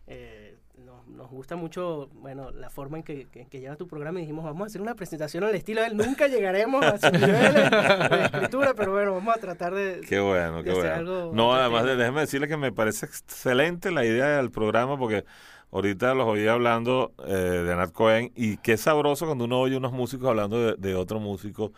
Eh, 0.07 0.57
nos, 0.77 1.07
nos 1.07 1.29
gusta 1.29 1.55
mucho, 1.55 2.09
bueno, 2.15 2.51
la 2.51 2.69
forma 2.69 2.97
en 2.97 3.03
que, 3.03 3.27
que, 3.27 3.45
que 3.45 3.59
lleva 3.59 3.75
tu 3.75 3.87
programa. 3.87 4.19
Y 4.19 4.23
dijimos, 4.23 4.43
vamos 4.43 4.63
a 4.63 4.65
hacer 4.67 4.81
una 4.81 4.95
presentación 4.95 5.43
al 5.43 5.55
estilo 5.55 5.81
de 5.81 5.87
él. 5.87 5.97
Nunca 5.97 6.27
llegaremos 6.27 6.83
a 6.83 6.97
su 6.97 7.11
nivel 7.11 7.53
de 7.53 8.23
escritura, 8.25 8.73
pero 8.75 8.91
bueno, 8.93 9.13
vamos 9.13 9.35
a 9.35 9.39
tratar 9.39 9.73
de... 9.73 10.01
Qué 10.07 10.19
bueno, 10.19 10.63
qué 10.63 10.71
hacer 10.71 10.83
bueno. 10.83 10.95
algo 10.95 11.31
No, 11.33 11.53
además, 11.53 11.85
de- 11.85 11.95
déjeme 11.95 12.21
decirle 12.21 12.47
que 12.47 12.57
me 12.57 12.71
parece 12.71 13.05
excelente 13.05 13.91
la 13.91 14.03
idea 14.05 14.37
del 14.37 14.51
programa 14.51 14.97
porque 14.97 15.25
ahorita 15.71 16.13
los 16.13 16.27
oí 16.27 16.47
hablando 16.47 17.13
eh, 17.25 17.31
de 17.33 17.75
Nat 17.75 17.91
Cohen 17.91 18.31
y 18.35 18.57
qué 18.57 18.77
sabroso 18.77 19.25
cuando 19.25 19.45
uno 19.45 19.59
oye 19.59 19.77
unos 19.77 19.91
músicos 19.93 20.27
hablando 20.29 20.59
de, 20.59 20.75
de 20.77 20.95
otro 20.95 21.19
músico 21.19 21.71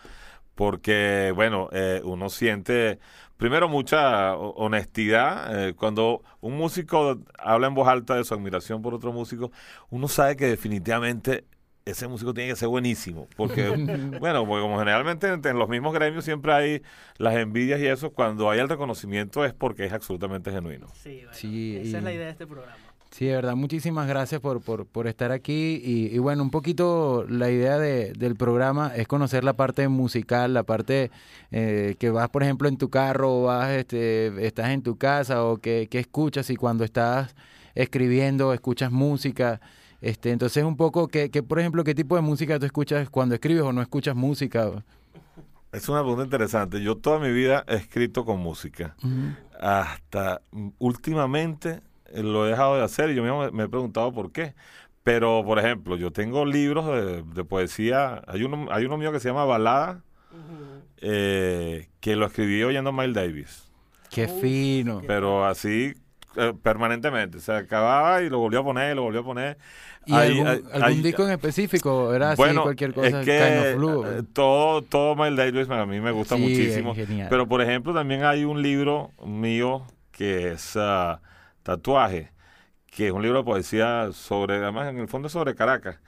porque, 0.56 1.34
bueno, 1.36 1.68
eh, 1.74 2.02
uno 2.06 2.30
siente 2.30 3.00
primero 3.38 3.68
mucha 3.70 4.36
ho- 4.36 4.52
honestidad. 4.56 5.68
eh, 5.70 5.74
cuando 5.74 6.24
un 6.42 6.56
músico 6.58 7.20
habla 7.38 7.68
en 7.68 7.74
voz 7.74 7.88
alta 7.88 8.16
de 8.16 8.24
su 8.24 8.34
admiración 8.34 8.82
por 8.82 8.94
otro 8.94 9.12
músico, 9.14 9.52
uno 9.90 10.08
sabe 10.08 10.36
que 10.36 10.46
definitivamente 10.48 11.46
ese 11.86 12.08
músico 12.08 12.34
tiene 12.34 12.50
que 12.50 12.56
ser 12.56 12.68
buenísimo. 12.68 13.28
Porque, 13.36 13.68
bueno, 14.20 14.46
porque 14.48 14.62
como 14.62 14.80
generalmente 14.80 15.28
en, 15.28 15.46
en 15.46 15.60
los 15.60 15.70
mismos 15.70 15.94
gremios 15.94 16.26
siempre 16.26 16.52
hay 16.54 16.82
las 17.18 17.36
envidias 17.36 17.80
y 17.80 17.86
eso, 17.88 18.12
cuando 18.12 18.50
hay 18.50 18.60
el 18.60 18.68
reconocimiento 18.70 19.46
es 19.46 19.54
porque 19.54 19.86
es 19.86 19.94
absolutamente 19.94 20.52
genuino. 20.52 20.88
Sí, 20.96 21.18
bueno, 21.18 21.34
Sí, 21.34 21.78
esa 21.78 22.00
es 22.00 22.04
la 22.04 22.12
idea 22.14 22.26
de 22.26 22.32
este 22.32 22.48
programa. 22.48 22.78
Sí, 23.16 23.28
de 23.28 23.36
verdad, 23.36 23.56
muchísimas 23.56 24.10
gracias 24.10 24.42
por, 24.42 24.60
por, 24.60 24.86
por 24.86 25.08
estar 25.08 25.32
aquí. 25.32 25.82
Y, 25.82 26.14
y 26.14 26.18
bueno, 26.18 26.44
un 26.44 26.50
poquito 26.50 27.26
la 27.30 27.50
idea 27.50 27.78
de, 27.78 28.12
del 28.12 28.36
programa 28.36 28.92
es 28.94 29.08
conocer 29.08 29.46
la 29.46 29.54
parte 29.54 29.88
musical, 29.88 30.54
la 30.54 30.64
parte 30.64 31.12
eh, 31.50 31.96
que 31.98 32.10
vas, 32.10 32.28
por 32.28 32.44
ejemplo, 32.44 32.68
en 32.68 32.76
tu 32.76 32.90
carro, 32.90 33.38
o 33.38 33.44
vas, 33.44 33.70
este, 33.70 34.46
estás 34.46 34.72
en 34.72 34.82
tu 34.82 34.98
casa, 34.98 35.46
o 35.46 35.60
que, 35.60 35.88
que 35.90 36.00
escuchas 36.00 36.50
y 36.50 36.58
cuando 36.58 36.84
estás 36.84 37.38
escribiendo, 37.74 38.52
escuchas 38.52 38.92
música. 38.92 39.62
Este, 40.02 40.32
entonces, 40.32 40.66
un 40.66 40.76
poco, 40.76 41.08
que, 41.08 41.32
que, 41.32 41.42
por 41.42 41.62
ejemplo, 41.62 41.86
¿qué 41.86 41.96
tipo 41.96 42.18
de 42.18 42.22
música 42.22 42.60
tú 42.60 42.66
escuchas 42.66 43.10
cuando 43.10 43.36
escribes 43.36 43.64
o 43.64 43.72
no 43.72 43.82
escuchas 43.82 44.14
música? 44.14 44.84
Es 45.72 45.88
una 45.88 46.02
pregunta 46.02 46.26
interesante. 46.26 46.82
Yo 46.82 46.98
toda 46.98 47.20
mi 47.20 47.32
vida 47.32 47.64
he 47.70 47.76
escrito 47.76 48.26
con 48.26 48.42
música. 48.42 48.98
Hasta 49.58 50.42
mm, 50.52 50.68
últimamente 50.80 51.82
lo 52.14 52.46
he 52.46 52.50
dejado 52.52 52.76
de 52.78 52.84
hacer 52.84 53.10
y 53.10 53.16
yo 53.16 53.24
mismo 53.24 53.52
me, 53.52 53.64
he 53.64 53.70
preguntado 53.70 54.12
por 54.14 54.32
qué. 54.32 54.54
Pero, 55.04 55.44
por 55.46 55.60
ejemplo, 55.60 55.96
yo 55.98 56.12
tengo 56.12 56.46
libros 56.46 56.86
de, 56.88 57.22
de 57.24 57.44
poesía. 57.44 58.24
Hay 58.28 58.44
uno, 58.44 58.68
hay 58.72 58.86
uno 58.86 58.98
mío 58.98 59.12
que 59.12 59.20
se 59.20 59.28
llama 59.30 59.46
Balada, 59.46 60.02
eh, 60.98 61.90
que 62.00 62.16
lo 62.16 62.26
escribí 62.26 62.64
oyendo 62.64 62.90
a 62.90 62.94
Miles 62.94 63.14
Davis. 63.14 63.64
Qué 64.10 64.28
fino. 64.28 65.02
Pero 65.06 65.46
así 65.46 65.94
eh, 66.38 66.54
permanentemente. 66.62 67.40
Se 67.40 67.52
acababa 67.54 68.22
y 68.22 68.30
lo 68.30 68.40
volvió 68.40 68.60
a 68.62 68.64
poner, 68.64 68.94
y 68.94 68.96
lo 68.96 69.04
volvió 69.04 69.22
a 69.22 69.24
poner. 69.24 69.58
¿Y 70.08 70.14
Hay- 70.14 70.32
algún, 70.32 70.48
hay- 70.48 70.64
algún 70.74 70.84
hay- 70.84 71.02
disco 71.02 71.24
en 71.24 71.32
específico? 71.32 72.14
¿Era 72.14 72.32
así 72.32 72.38
bueno, 72.42 72.64
cualquier 72.64 72.94
cosa? 72.94 73.08
es 73.22 73.26
que 73.26 73.40
Kind 73.40 73.68
of 73.68 73.76
Blue, 73.78 74.06
eh, 74.06 74.24
todo, 74.34 74.82
todo 74.84 75.16
Miles 75.16 75.36
Davis 75.38 75.70
a 75.70 75.86
mí 75.86 76.00
me 76.00 76.12
gusta 76.12 76.36
Sí, 76.36 76.42
muchísimo. 76.42 76.92
es 76.94 77.08
genial. 77.08 77.28
Pero, 77.30 77.48
por 77.48 77.62
ejemplo, 77.62 77.94
también 77.94 78.24
hay 78.24 78.44
un 78.46 78.62
libro 78.62 79.12
mío 79.26 79.86
que 80.12 80.52
es 80.52 80.74
ah, 80.78 81.20
Tatuaje, 81.66 82.32
que 82.86 83.08
es 83.08 83.12
un 83.12 83.24
libro 83.24 83.40
de 83.40 83.44
poesía 83.44 84.10
sobre, 84.14 84.58
además, 84.58 84.88
en 84.90 85.00
el 85.00 85.08
fondo 85.08 85.26
es 85.28 85.32
sobre 85.34 85.56
Caracas. 85.56 86.00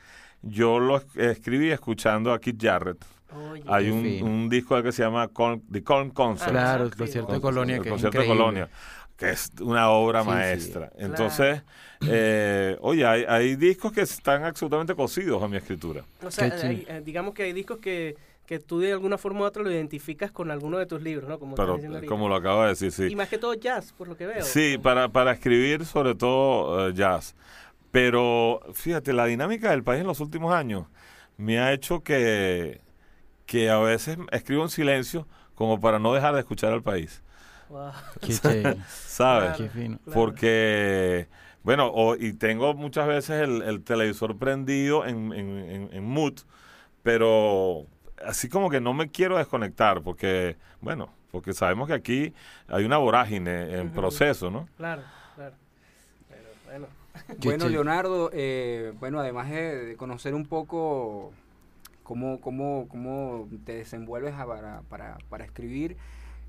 Yo 0.44 0.80
lo 0.80 0.98
es- 0.98 1.16
escribí 1.16 1.72
escuchando 1.72 2.32
a 2.32 2.40
Keith 2.40 2.62
Jarrett. 2.62 3.04
Oye, 3.52 3.64
Hay 3.68 3.90
un, 3.90 4.06
un 4.22 4.50
disco 4.50 4.82
que 4.84 4.92
se 4.92 5.02
llama 5.02 5.30
The 5.72 5.84
Colm 5.84 6.12
Concert. 6.12 6.52
Claro, 6.52 6.84
el 6.86 6.96
concierto 6.96 7.34
de 7.34 7.42
con- 7.42 7.54
Colonia, 7.54 7.76
el 7.78 7.82
que 7.82 7.90
es 7.90 7.92
concierto 7.94 8.20
de. 8.22 8.28
Colonia, 8.28 8.70
que 9.18 9.30
es 9.32 9.52
una 9.60 9.90
obra 9.90 10.22
Sí, 10.22 10.26
sí. 10.30 10.32
maestra. 10.36 10.92
Entonces, 10.96 11.64
eh, 12.08 12.78
oye, 12.82 13.04
hay, 13.06 13.26
hay 13.28 13.56
discos 13.56 13.92
que 13.92 14.02
están 14.02 14.44
absolutamente 14.46 14.94
cosidos 14.94 15.42
a 15.42 15.48
mi 15.48 15.58
escritura. 15.58 16.04
O 16.24 16.30
sea, 16.30 16.46
hay- 16.54 16.86
eh, 16.88 17.02
digamos 17.04 17.34
que 17.34 17.44
hay 17.44 17.54
discos 17.54 17.80
que, 17.80 18.16
que 18.48 18.60
tú 18.60 18.80
de 18.80 18.94
alguna 18.94 19.20
forma 19.20 19.42
u 19.42 19.44
otra 19.44 19.62
lo 19.64 19.72
identificas 19.72 20.32
con 20.32 20.50
alguno 20.52 20.80
de 20.80 20.88
tus 20.88 21.02
libros, 21.04 21.30
¿no? 21.30 21.38
Como 21.40 21.60
estás 21.60 21.66
Pero, 21.66 21.76
diciendo 21.76 21.98
ahorita. 21.98 22.10
como 22.10 22.30
lo 22.30 22.36
acabo 22.36 22.64
de 22.64 22.70
decir, 22.70 22.92
sí. 22.92 23.06
Y 23.08 23.16
más 23.16 23.30
que 23.30 23.38
todo 23.38 23.54
jazz, 23.54 23.94
por 23.94 24.08
lo 24.08 24.18
que 24.18 24.26
veo. 24.26 24.42
Sí, 24.44 24.80
para, 24.82 25.10
para 25.10 25.34
escribir 25.34 25.86
sobre 25.86 26.16
todo 26.16 26.90
eh, 26.90 26.94
jazz. 26.96 27.36
Pero 27.92 28.62
fíjate, 28.74 29.14
la 29.14 29.26
dinámica 29.26 29.72
del 29.72 29.84
país 29.84 30.02
en 30.02 30.08
los 30.08 30.20
últimos 30.22 30.54
años 30.54 30.86
me 31.38 31.60
ha 31.60 31.74
hecho 31.74 32.02
que, 32.04 32.82
que 33.46 33.70
a 33.70 33.80
veces 33.80 34.18
escribo 34.32 34.64
en 34.64 34.70
silencio 34.70 35.28
como 35.56 35.80
para 35.82 36.00
no 36.00 36.14
dejar 36.14 36.34
de 36.36 36.42
escuchar 36.42 36.74
al 36.74 36.84
país, 36.84 37.24
Wow. 37.70 37.92
Qué 38.22 38.34
chévere, 38.42 38.78
¿sabes? 38.88 39.56
Claro. 39.56 39.58
qué 39.58 39.70
fino. 39.70 40.00
Claro. 40.06 40.14
Porque, 40.14 41.28
bueno, 41.64 41.92
o- 41.94 42.16
y 42.16 42.34
tengo 42.34 42.74
muchas 42.76 43.08
veces 43.08 43.42
el, 43.44 43.62
el 43.64 43.84
televisor 43.84 44.38
prendido 44.38 45.06
en, 45.06 45.34
en, 45.34 45.58
en, 45.70 45.90
en 45.94 46.04
mood, 46.06 46.36
pero 47.04 47.88
así 48.26 48.50
como 48.50 48.70
que 48.70 48.82
no 48.82 48.94
me 48.94 49.10
quiero 49.10 49.38
desconectar 49.38 50.02
porque, 50.02 50.56
bueno, 50.82 51.10
porque 51.32 51.54
sabemos 51.54 51.88
que 51.88 51.94
aquí 51.94 52.34
hay 52.68 52.86
una 52.86 52.98
vorágine 52.98 53.78
en 53.80 53.90
proceso, 53.92 54.50
¿no? 54.52 54.68
Claro, 54.78 55.04
claro. 55.36 55.56
Pero 56.30 56.50
bueno. 56.66 56.88
Bueno, 57.44 57.66
Leonardo, 57.68 58.30
eh, 58.34 58.94
bueno, 59.00 59.20
además 59.20 59.50
de, 59.50 59.86
de 59.86 59.96
conocer 59.96 60.34
un 60.36 60.46
poco 60.46 61.34
cómo, 62.04 62.40
cómo, 62.40 62.88
cómo 62.90 63.50
te 63.66 63.74
desenvuelves 63.76 64.34
a- 64.36 64.46
para, 64.46 64.82
para, 64.90 65.18
para 65.30 65.44
escribir, 65.44 65.98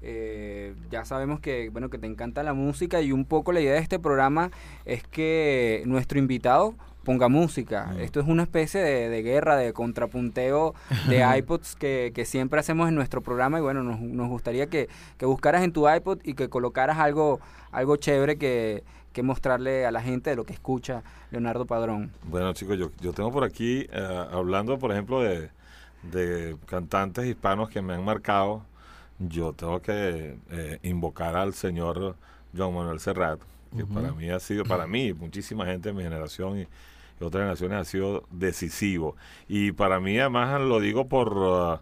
eh, 0.03 0.75
ya 0.91 1.05
sabemos 1.05 1.41
que, 1.41 1.71
bueno, 1.71 1.91
que 1.91 1.99
te 1.99 2.07
encanta 2.07 2.43
la 2.45 2.53
música 2.53 3.01
y 3.01 3.11
un 3.13 3.25
poco 3.25 3.51
la 3.53 3.61
idea 3.61 3.73
de 3.73 3.81
este 3.81 3.99
programa 3.99 4.51
es 4.85 5.03
que 5.03 5.83
nuestro 5.87 6.19
invitado 6.19 6.75
ponga 7.09 7.31
música. 7.31 7.87
Mm. 7.87 8.01
Esto 8.01 8.21
es 8.21 8.29
una 8.29 8.43
especie 8.43 8.83
de, 8.83 9.09
de 9.09 9.23
guerra, 9.23 9.57
de 9.57 9.73
contrapunteo 9.73 10.75
de 11.09 11.25
iPods 11.39 11.75
que, 11.75 12.13
que 12.15 12.27
siempre 12.27 12.61
hacemos 12.61 12.87
en 12.87 12.95
nuestro 12.95 13.23
programa 13.23 13.57
y 13.57 13.63
bueno, 13.63 13.83
nos, 13.83 13.99
nos 13.99 14.29
gustaría 14.29 14.67
que, 14.67 14.91
que 15.17 15.25
buscaras 15.25 15.63
en 15.63 15.73
tu 15.73 15.89
iPod 15.89 16.19
y 16.23 16.35
que 16.35 16.51
colocaras 16.51 16.99
algo, 16.99 17.41
algo 17.73 17.97
chévere 17.97 18.37
que, 18.37 18.85
que 19.15 19.23
mostrarle 19.23 19.87
a 19.87 19.91
la 19.91 20.03
gente 20.03 20.29
de 20.29 20.37
lo 20.37 20.45
que 20.45 20.53
escucha 20.53 21.03
Leonardo 21.31 21.65
Padrón. 21.65 22.13
Bueno, 22.25 22.53
chicos, 22.53 22.77
yo, 22.77 22.91
yo 23.01 23.15
tengo 23.15 23.33
por 23.33 23.43
aquí, 23.43 23.87
eh, 23.91 24.27
hablando, 24.31 24.79
por 24.79 24.93
ejemplo, 24.93 25.23
de, 25.23 25.49
de 26.03 26.59
cantantes 26.67 27.25
hispanos 27.25 27.71
que 27.71 27.81
me 27.81 27.95
han 27.95 28.05
marcado, 28.05 28.65
yo 29.19 29.55
tengo 29.55 29.81
que 29.81 30.37
eh, 30.51 30.79
invocar 30.83 31.37
al 31.37 31.55
señor 31.55 32.17
Joan 32.55 32.75
Manuel 32.75 33.01
Serrat, 33.01 33.41
que 33.75 33.87
para 33.87 34.13
mí 34.13 34.29
ha 34.29 34.41
sido, 34.41 34.65
para 34.65 34.87
mí, 34.87 35.15
muchísima 35.15 35.65
gente 35.65 35.89
de 35.89 35.95
mi 35.95 36.03
generación 36.03 36.59
y, 36.61 36.67
otras 37.25 37.41
generaciones 37.43 37.79
ha 37.79 37.85
sido 37.85 38.25
decisivo. 38.31 39.17
Y 39.49 39.73
para 39.73 40.01
mí, 40.01 40.19
además, 40.19 40.61
lo 40.61 40.81
digo 40.81 41.09
por, 41.09 41.33
uh, 41.37 41.79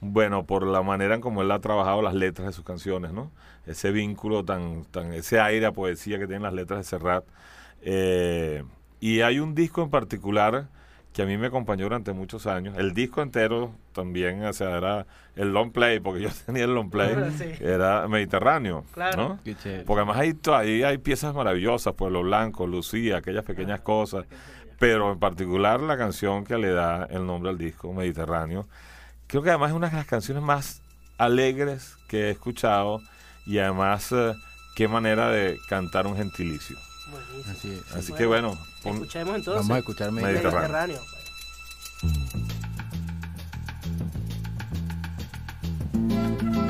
bueno, 0.00 0.44
por 0.46 0.66
la 0.66 0.82
manera 0.82 1.14
en 1.14 1.20
como 1.20 1.42
él 1.42 1.50
ha 1.50 1.60
trabajado 1.60 2.02
las 2.02 2.14
letras 2.14 2.46
de 2.48 2.52
sus 2.52 2.64
canciones, 2.64 3.12
¿no? 3.12 3.30
Ese 3.66 3.92
vínculo 3.92 4.44
tan, 4.44 4.84
tan 4.86 5.12
ese 5.12 5.38
aire 5.40 5.66
a 5.66 5.72
poesía 5.72 6.18
que 6.18 6.26
tienen 6.26 6.42
las 6.42 6.54
letras 6.54 6.78
de 6.80 6.84
Serrat. 6.84 7.24
Eh, 7.82 8.64
y 9.00 9.20
hay 9.20 9.38
un 9.40 9.54
disco 9.54 9.82
en 9.82 9.90
particular 9.90 10.68
que 11.12 11.22
a 11.22 11.26
mí 11.26 11.36
me 11.36 11.48
acompañó 11.48 11.84
durante 11.84 12.12
muchos 12.12 12.46
años. 12.46 12.76
El 12.78 12.94
disco 12.94 13.20
entero 13.20 13.72
también, 13.92 14.44
o 14.44 14.52
sea, 14.52 14.76
era 14.76 15.06
el 15.34 15.52
long 15.52 15.72
play, 15.72 15.98
porque 15.98 16.20
yo 16.22 16.28
tenía 16.46 16.64
el 16.64 16.74
long 16.74 16.88
play, 16.90 17.14
Sí. 17.38 17.46
era 17.60 18.06
Mediterráneo, 18.08 18.84
Claro. 18.92 19.16
¿no? 19.16 19.38
Porque 19.86 20.00
además 20.02 20.18
ahí, 20.18 20.34
ahí 20.52 20.82
hay 20.84 20.98
piezas 20.98 21.34
maravillosas, 21.34 21.94
Pueblo 21.94 22.22
Blanco, 22.22 22.66
Lucía, 22.66 23.16
aquellas 23.18 23.44
pequeñas 23.44 23.80
cosas, 23.80 24.24
pero 24.80 25.12
en 25.12 25.18
particular 25.20 25.80
la 25.80 25.96
canción 25.98 26.42
que 26.44 26.56
le 26.58 26.70
da 26.72 27.04
el 27.10 27.26
nombre 27.26 27.50
al 27.50 27.58
disco, 27.58 27.92
Mediterráneo, 27.92 28.66
creo 29.28 29.42
que 29.42 29.50
además 29.50 29.70
es 29.70 29.76
una 29.76 29.90
de 29.90 29.96
las 29.96 30.06
canciones 30.06 30.42
más 30.42 30.80
alegres 31.18 31.96
que 32.08 32.28
he 32.28 32.30
escuchado 32.30 33.00
y 33.46 33.58
además 33.58 34.10
eh, 34.10 34.32
qué 34.74 34.88
manera 34.88 35.28
de 35.28 35.58
cantar 35.68 36.06
un 36.06 36.16
gentilicio. 36.16 36.76
Buenísimo. 37.10 37.52
Así 37.52 37.70
es. 37.72 37.94
Así 37.94 38.12
Bueno, 38.12 38.16
que 38.16 38.26
bueno, 38.26 38.58
pon- 38.82 38.94
Escuchemos 38.94 39.36
entonces. 39.36 39.62
Vamos 39.68 39.76
a 39.76 39.78
escuchar 39.78 40.12
Mediterráneo. 40.12 40.50
Mediterráneo. 40.60 41.00
Mediterráneo. 46.02 46.69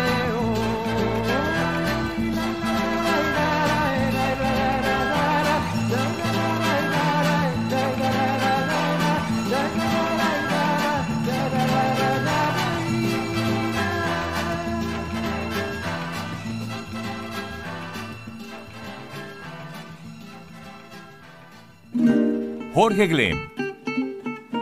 Jorge 22.73 23.07
Glem, 23.07 23.37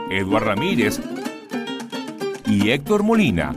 Eduard 0.10 0.43
Ramírez 0.43 1.00
y 2.48 2.72
Héctor 2.72 3.04
Molina 3.04 3.54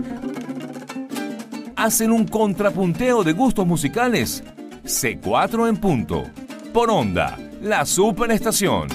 hacen 1.75 2.13
un 2.13 2.29
contrapunteo 2.29 3.25
de 3.25 3.33
gustos 3.33 3.67
musicales. 3.67 4.45
C4 4.85 5.71
en 5.71 5.77
punto. 5.79 6.25
Por 6.75 6.91
onda, 6.91 7.39
La 7.63 7.87
Superestación. 7.87 8.89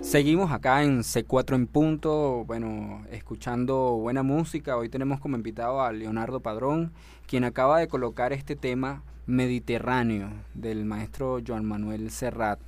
Seguimos 0.00 0.52
acá 0.52 0.84
en 0.84 1.00
C4 1.00 1.56
en 1.56 1.66
punto, 1.66 2.44
bueno, 2.46 3.02
escuchando 3.10 3.96
buena 3.96 4.22
música. 4.22 4.76
Hoy 4.76 4.88
tenemos 4.88 5.18
como 5.18 5.36
invitado 5.36 5.82
a 5.82 5.90
Leonardo 5.90 6.38
Padrón, 6.38 6.92
quien 7.26 7.42
acaba 7.42 7.80
de 7.80 7.88
colocar 7.88 8.32
este 8.32 8.54
tema 8.54 9.02
Mediterráneo 9.26 10.30
del 10.54 10.84
maestro 10.84 11.40
Joan 11.44 11.64
Manuel 11.64 12.12
Serrat. 12.12 12.60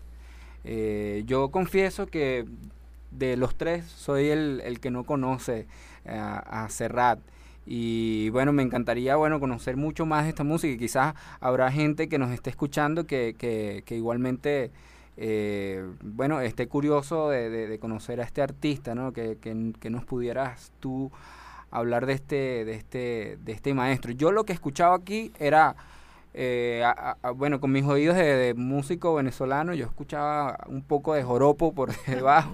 Eh, 0.64 1.22
yo 1.26 1.50
confieso 1.50 2.06
que 2.06 2.46
de 3.10 3.36
los 3.36 3.54
tres 3.56 3.84
soy 3.86 4.28
el, 4.28 4.62
el 4.64 4.80
que 4.80 4.90
no 4.90 5.04
conoce 5.04 5.66
a, 6.06 6.64
a 6.64 6.68
Serrat. 6.68 7.18
Y 7.66 8.30
bueno, 8.30 8.52
me 8.52 8.62
encantaría 8.62 9.16
bueno 9.16 9.38
conocer 9.38 9.76
mucho 9.76 10.06
más 10.06 10.24
de 10.24 10.30
esta 10.30 10.44
música 10.44 10.72
y 10.72 10.78
quizás 10.78 11.14
habrá 11.40 11.70
gente 11.70 12.08
que 12.08 12.18
nos 12.18 12.30
esté 12.30 12.50
escuchando 12.50 13.06
que, 13.06 13.36
que, 13.38 13.82
que 13.84 13.96
igualmente 13.96 14.70
eh, 15.16 15.84
bueno, 16.02 16.40
esté 16.40 16.66
curioso 16.66 17.28
de, 17.28 17.50
de, 17.50 17.66
de, 17.68 17.78
conocer 17.78 18.20
a 18.20 18.24
este 18.24 18.40
artista, 18.40 18.94
¿no? 18.94 19.12
Que, 19.12 19.36
que, 19.38 19.72
que, 19.78 19.90
nos 19.90 20.04
pudieras 20.04 20.72
tú 20.80 21.12
hablar 21.70 22.06
de 22.06 22.14
este, 22.14 22.64
de 22.64 22.74
este, 22.74 23.38
de 23.44 23.52
este 23.52 23.74
maestro. 23.74 24.12
Yo 24.12 24.32
lo 24.32 24.44
que 24.44 24.54
escuchaba 24.54 24.96
aquí 24.96 25.30
era 25.38 25.76
eh, 26.32 26.82
a, 26.84 27.16
a, 27.22 27.30
bueno, 27.32 27.58
con 27.58 27.72
mis 27.72 27.84
oídos 27.84 28.14
de, 28.14 28.36
de, 28.36 28.54
músico 28.54 29.14
venezolano, 29.14 29.74
yo 29.74 29.86
escuchaba 29.86 30.58
un 30.68 30.82
poco 30.82 31.14
de 31.14 31.24
joropo 31.24 31.74
por 31.74 31.92
debajo 32.06 32.52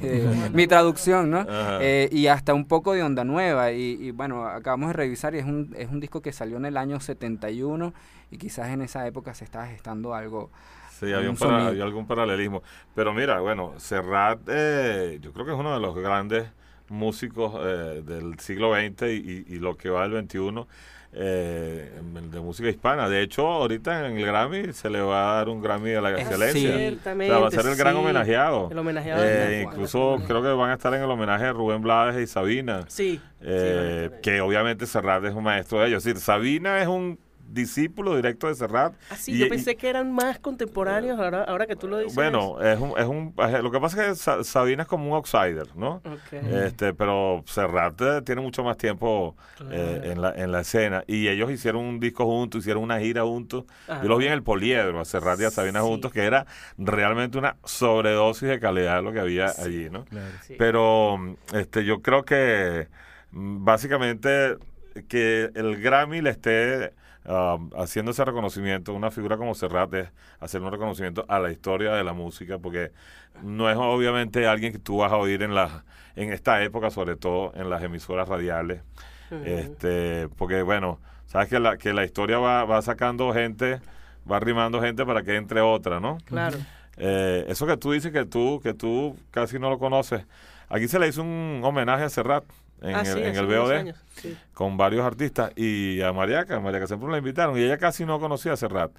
de, 0.00 0.20
de 0.20 0.50
mi 0.52 0.68
traducción, 0.68 1.30
¿no? 1.30 1.44
Eh, 1.80 2.08
y 2.12 2.28
hasta 2.28 2.54
un 2.54 2.66
poco 2.66 2.92
de 2.92 3.02
onda 3.02 3.24
nueva. 3.24 3.72
Y, 3.72 3.98
y, 4.00 4.10
bueno, 4.12 4.46
acabamos 4.46 4.88
de 4.88 4.92
revisar 4.92 5.34
y 5.34 5.38
es 5.38 5.44
un, 5.44 5.74
es 5.76 5.90
un 5.90 5.98
disco 5.98 6.22
que 6.22 6.32
salió 6.32 6.58
en 6.58 6.66
el 6.66 6.76
año 6.76 7.00
71 7.00 7.92
y 8.30 8.38
quizás 8.38 8.68
en 8.68 8.82
esa 8.82 9.04
época 9.06 9.34
se 9.34 9.44
estaba 9.44 9.66
gestando 9.66 10.14
algo. 10.14 10.50
Sí, 10.90 11.12
había, 11.12 11.30
un 11.30 11.36
para, 11.36 11.66
había 11.66 11.82
algún 11.82 12.06
paralelismo. 12.06 12.62
Pero 12.94 13.12
mira, 13.12 13.40
bueno, 13.40 13.72
Serrat, 13.78 14.40
eh, 14.46 15.18
yo 15.20 15.32
creo 15.32 15.44
que 15.44 15.52
es 15.52 15.58
uno 15.58 15.74
de 15.74 15.80
los 15.80 15.96
grandes 15.96 16.46
músicos 16.88 17.54
eh, 17.58 18.02
del 18.06 18.38
siglo 18.38 18.72
XX 18.74 19.02
y, 19.08 19.44
y, 19.48 19.58
lo 19.58 19.76
que 19.76 19.88
va 19.88 20.06
del 20.06 20.28
XXI 20.28 20.66
eh, 21.14 21.92
de 22.30 22.40
música 22.40 22.68
hispana. 22.68 23.08
De 23.08 23.20
hecho, 23.20 23.46
ahorita 23.46 24.06
en 24.06 24.16
el 24.16 24.26
Grammy 24.26 24.72
se 24.72 24.88
le 24.88 25.00
va 25.00 25.32
a 25.32 25.36
dar 25.36 25.48
un 25.50 25.60
Grammy 25.60 25.90
de 25.90 26.00
la 26.00 26.18
excelencia. 26.18 26.76
Ciertamente, 26.76 27.32
o 27.32 27.36
sea, 27.36 27.42
va 27.42 27.48
a 27.48 27.50
ser 27.50 27.66
el 27.66 27.76
gran 27.76 27.96
homenajeado. 27.96 28.68
El 28.70 28.78
homenajeado 28.78 29.22
eh, 29.22 29.66
incluso 29.66 30.18
creo 30.26 30.42
que 30.42 30.48
van 30.48 30.70
a 30.70 30.74
estar 30.74 30.94
en 30.94 31.02
el 31.02 31.10
homenaje 31.10 31.44
de 31.44 31.52
Rubén 31.52 31.82
Blades 31.82 32.22
y 32.22 32.26
Sabina. 32.26 32.84
Sí. 32.88 33.20
Eh, 33.42 34.08
sí 34.10 34.18
que 34.22 34.40
obviamente 34.40 34.86
Serrat 34.86 35.24
es 35.24 35.34
un 35.34 35.44
maestro 35.44 35.80
de 35.80 35.88
ellos. 35.88 35.98
Es 35.98 36.04
decir, 36.04 36.20
Sabina 36.20 36.80
es 36.80 36.88
un 36.88 37.18
discípulo 37.52 38.16
directo 38.16 38.48
de 38.48 38.54
Serrat. 38.54 38.94
Así, 39.10 39.32
ah, 39.34 39.44
yo 39.44 39.48
pensé 39.48 39.72
y, 39.72 39.74
que 39.76 39.88
eran 39.88 40.12
más 40.12 40.38
contemporáneos 40.38 41.18
ahora, 41.18 41.44
ahora 41.44 41.66
que 41.66 41.76
tú 41.76 41.88
lo 41.88 41.98
dices. 41.98 42.14
Bueno, 42.14 42.60
es 42.60 42.78
un, 42.78 42.98
es 42.98 43.06
un, 43.06 43.34
lo 43.62 43.70
que 43.70 43.80
pasa 43.80 44.10
es 44.10 44.24
que 44.24 44.44
Sabina 44.44 44.82
es 44.82 44.88
como 44.88 45.08
un 45.08 45.14
outsider, 45.14 45.74
¿no? 45.76 46.02
Okay. 46.26 46.40
Este, 46.64 46.94
pero 46.94 47.42
Serrat 47.46 48.00
eh, 48.00 48.22
tiene 48.22 48.40
mucho 48.40 48.64
más 48.64 48.76
tiempo 48.76 49.36
claro. 49.56 49.72
eh, 49.72 50.12
en, 50.12 50.22
la, 50.22 50.32
en 50.34 50.52
la 50.52 50.60
escena. 50.60 51.04
Y 51.06 51.28
ellos 51.28 51.50
hicieron 51.50 51.82
un 51.82 52.00
disco 52.00 52.24
juntos, 52.24 52.60
hicieron 52.60 52.82
una 52.82 52.98
gira 52.98 53.22
juntos. 53.22 53.64
Ajá. 53.86 54.02
Yo 54.02 54.08
los 54.08 54.18
vi 54.18 54.26
en 54.26 54.32
el 54.32 54.42
Poliedro, 54.42 55.00
a 55.00 55.04
Serrat 55.04 55.40
y 55.40 55.44
a 55.44 55.50
Sabina 55.50 55.80
sí. 55.80 55.86
juntos, 55.86 56.12
que 56.12 56.24
era 56.24 56.46
realmente 56.78 57.38
una 57.38 57.56
sobredosis 57.64 58.48
de 58.48 58.60
calidad 58.60 59.02
lo 59.02 59.12
que 59.12 59.20
había 59.20 59.48
sí, 59.48 59.62
allí, 59.62 59.90
¿no? 59.90 60.04
Claro. 60.06 60.28
Pero 60.58 61.36
este, 61.52 61.84
yo 61.84 62.02
creo 62.02 62.24
que 62.24 62.88
mm, 63.32 63.64
básicamente 63.64 64.56
que 65.08 65.50
el 65.54 65.80
Grammy 65.80 66.20
le 66.20 66.30
esté 66.30 66.92
uh, 67.26 67.70
haciendo 67.76 68.10
ese 68.10 68.24
reconocimiento, 68.24 68.92
una 68.94 69.10
figura 69.10 69.36
como 69.36 69.54
Serrat 69.54 69.92
es 69.94 70.08
hacer 70.40 70.60
un 70.62 70.70
reconocimiento 70.70 71.24
a 71.28 71.38
la 71.38 71.50
historia 71.50 71.92
de 71.92 72.04
la 72.04 72.12
música, 72.12 72.58
porque 72.58 72.92
no 73.42 73.70
es 73.70 73.76
obviamente 73.76 74.46
alguien 74.46 74.72
que 74.72 74.78
tú 74.78 74.98
vas 74.98 75.12
a 75.12 75.16
oír 75.16 75.42
en 75.42 75.54
la, 75.54 75.84
en 76.16 76.32
esta 76.32 76.62
época, 76.62 76.90
sobre 76.90 77.16
todo 77.16 77.52
en 77.54 77.70
las 77.70 77.82
emisoras 77.82 78.28
radiales, 78.28 78.82
uh 79.30 79.34
-huh. 79.34 79.46
este, 79.46 80.28
porque 80.36 80.62
bueno, 80.62 80.98
sabes 81.26 81.48
que 81.48 81.58
la, 81.58 81.76
que 81.76 81.92
la 81.92 82.04
historia 82.04 82.38
va, 82.38 82.64
va 82.64 82.82
sacando 82.82 83.32
gente, 83.32 83.80
va 84.30 84.36
arrimando 84.36 84.80
gente 84.80 85.04
para 85.04 85.22
que 85.22 85.36
entre 85.36 85.60
otra, 85.60 86.00
¿no? 86.00 86.18
Claro. 86.24 86.58
Eh, 86.96 87.46
eso 87.48 87.66
que 87.66 87.76
tú 87.76 87.92
dices 87.92 88.12
que 88.12 88.26
tú, 88.26 88.60
que 88.62 88.74
tú 88.74 89.16
casi 89.30 89.58
no 89.58 89.70
lo 89.70 89.78
conoces, 89.78 90.26
aquí 90.68 90.88
se 90.88 90.98
le 90.98 91.08
hizo 91.08 91.22
un 91.22 91.60
homenaje 91.64 92.04
a 92.04 92.08
Serrat 92.08 92.44
en, 92.82 92.94
ah, 92.94 93.00
el, 93.00 93.06
sí, 93.06 93.22
en 93.22 93.36
el 93.36 93.46
BOD 93.46 93.94
sí. 94.16 94.36
con 94.54 94.76
varios 94.76 95.04
artistas 95.04 95.52
y 95.56 96.00
a 96.02 96.12
Mariaca, 96.12 96.60
Mariaca 96.60 96.86
siempre 96.86 97.10
la 97.10 97.18
invitaron 97.18 97.56
y 97.58 97.62
ella 97.62 97.78
casi 97.78 98.04
no 98.04 98.18
conocía 98.20 98.52
a 98.52 98.56
Serrat. 98.56 98.92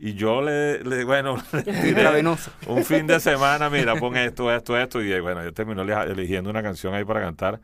Y 0.00 0.14
yo 0.14 0.42
le, 0.42 0.84
le 0.84 1.04
bueno, 1.04 1.36
le 1.52 1.62
tiré 1.62 2.22
un 2.66 2.84
fin 2.84 3.06
de 3.06 3.18
semana, 3.20 3.68
mira, 3.70 3.96
pon 3.96 4.16
esto, 4.16 4.52
esto, 4.54 4.78
esto, 4.78 5.02
y 5.02 5.18
bueno, 5.20 5.42
yo 5.42 5.52
terminó 5.52 5.82
eligiendo 5.82 6.50
una 6.50 6.62
canción 6.62 6.94
ahí 6.94 7.04
para 7.04 7.20
cantar. 7.20 7.60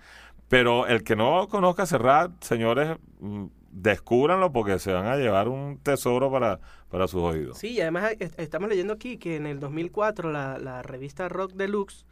Pero 0.49 0.87
el 0.87 1.03
que 1.05 1.17
no 1.17 1.49
conozca 1.49 1.85
a 1.85 1.87
Serrat, 1.87 2.31
señores, 2.43 2.97
mm, 3.21 3.47
descúbranlo 3.71 4.53
porque 4.53 4.79
se 4.79 4.93
van 4.93 5.07
a 5.07 5.17
llevar 5.17 5.49
un 5.49 5.79
tesoro 5.79 6.31
para, 6.31 6.61
para 6.91 7.09
sus 7.09 7.23
oídos. 7.23 7.59
Sí, 7.59 7.73
y 7.73 7.81
además 7.81 8.13
estamos 8.37 8.69
leyendo 8.69 8.93
aquí 8.93 9.17
que 9.17 9.37
en 9.37 9.47
el 9.47 9.59
2004 9.59 10.31
la, 10.31 10.59
la 10.59 10.83
revista 10.83 11.29
Rock 11.29 11.53
Deluxe, 11.55 12.05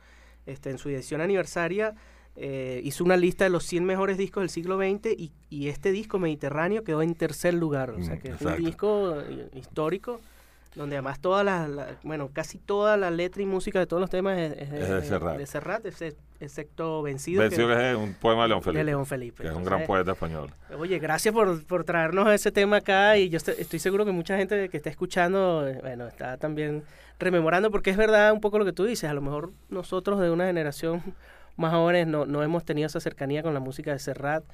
este, 0.46 0.70
en 0.70 0.79
su 0.79 0.88
edición 0.88 1.20
aniversaria, 1.20 1.94
eh, 2.37 2.81
hizo 2.85 3.05
una 3.05 3.16
lista 3.16 3.45
de 3.45 3.51
los 3.51 3.64
100 3.64 3.85
mejores 3.85 4.16
discos 4.16 4.42
del 4.42 4.51
siglo 4.51 4.79
XX 4.79 5.12
y, 5.16 5.33
y, 5.51 5.68
este 5.68 5.92
disco 5.92 6.18
Mediterráneo 6.18 6.83
quedó 6.83 7.03
en 7.03 7.14
tercer 7.14 7.55
lugar. 7.55 7.90
O 7.90 8.03
sea 8.03 8.18
que 8.18 8.29
Exacto. 8.29 8.51
es 8.51 8.59
un 8.59 8.64
disco 8.64 9.21
eh, 9.21 9.49
histórico 9.55 10.21
donde 10.75 10.97
además 10.97 11.21
toda 11.21 11.45
la, 11.45 11.68
la, 11.68 11.87
bueno, 12.03 12.31
casi 12.33 12.59
toda 12.59 12.97
la 12.97 13.11
letra 13.11 13.42
y 13.42 13.47
música 13.47 13.79
de 13.79 13.87
todos 13.87 14.01
los 14.01 14.09
temas 14.09 14.38
es, 14.38 14.53
es, 14.53 14.73
es 14.73 14.88
de, 14.88 15.03
Serrat. 15.03 15.37
de 15.37 15.47
Serrat, 15.47 15.87
excepto 16.40 17.03
Vencido. 17.03 17.42
Vencido 17.42 17.68
que, 17.68 17.75
que, 17.75 17.90
es 17.90 17.97
un 17.97 18.14
poema 18.14 18.45
de 18.45 18.49
León 18.49 18.62
Felipe. 18.62 18.79
De 18.79 18.85
León 18.85 19.07
Felipe. 19.07 19.42
Que 19.42 19.49
es 19.51 19.55
un 19.55 19.64
gran 19.64 19.85
poeta 19.85 20.12
español. 20.12 20.51
Oye, 20.79 20.99
gracias 20.99 21.35
por, 21.35 21.62
por 21.66 21.85
traernos 21.85 22.27
ese 22.33 22.51
tema 22.51 22.79
acá 22.79 23.18
y 23.18 23.29
yo 23.29 23.37
estoy, 23.37 23.57
estoy, 23.59 23.79
seguro 23.79 24.07
que 24.07 24.12
mucha 24.12 24.38
gente 24.38 24.71
que 24.71 24.77
está 24.79 24.88
escuchando, 24.88 25.71
bueno, 25.83 26.09
está 26.09 26.38
también 26.38 26.85
rememorando 27.18 27.71
porque 27.71 27.90
es 27.90 27.97
verdad 27.99 28.33
un 28.33 28.40
poco 28.40 28.59
lo 28.59 28.64
que 28.64 28.73
tú 28.73 28.85
dices, 28.85 29.11
a 29.11 29.14
lo 29.14 29.21
mejor 29.21 29.51
nosotros 29.68 30.21
de 30.21 30.31
una 30.31 30.47
generación 30.47 31.03
más 31.56 31.72
jóvenes 31.72 32.06
no, 32.06 32.26
no 32.26 32.42
hemos 32.42 32.64
tenido 32.64 32.86
esa 32.86 33.00
cercanía 33.00 33.42
con 33.42 33.54
la 33.54 33.60
música 33.60 33.92
de 33.92 33.98
Serrat, 33.98 34.44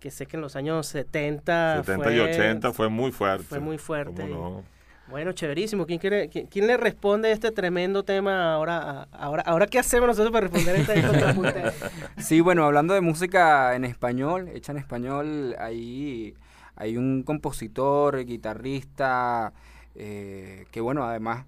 que 0.00 0.10
sé 0.10 0.26
que 0.26 0.36
en 0.36 0.42
los 0.42 0.56
años 0.56 0.86
70... 0.86 1.84
70 1.84 2.04
fue, 2.04 2.16
y 2.16 2.20
80 2.20 2.72
fue 2.72 2.88
muy 2.88 3.12
fuerte. 3.12 3.44
Fue 3.44 3.60
muy 3.60 3.78
fuerte. 3.78 4.24
No? 4.24 4.62
Bueno, 5.08 5.32
chéverísimo. 5.32 5.86
¿Quién, 5.86 5.98
quiere, 5.98 6.28
quién, 6.28 6.46
quién, 6.46 6.66
le 6.66 6.76
responde 6.76 7.28
a 7.28 7.32
este 7.32 7.50
tremendo 7.50 8.02
tema 8.02 8.54
ahora? 8.54 9.08
Ahora, 9.12 9.42
ahora 9.42 9.66
¿qué 9.66 9.78
hacemos 9.78 10.06
nosotros 10.06 10.32
para 10.32 10.48
responder 10.48 10.76
a 10.76 10.96
esta 10.96 11.72
Sí, 12.18 12.40
bueno, 12.40 12.64
hablando 12.64 12.94
de 12.94 13.00
música 13.00 13.74
en 13.76 13.84
español, 13.84 14.48
hecha 14.54 14.72
en 14.72 14.78
español, 14.78 15.54
ahí 15.58 16.34
hay 16.76 16.96
un 16.96 17.22
compositor, 17.24 18.24
guitarrista, 18.24 19.52
eh, 19.94 20.66
que 20.70 20.80
bueno, 20.80 21.04
además 21.04 21.44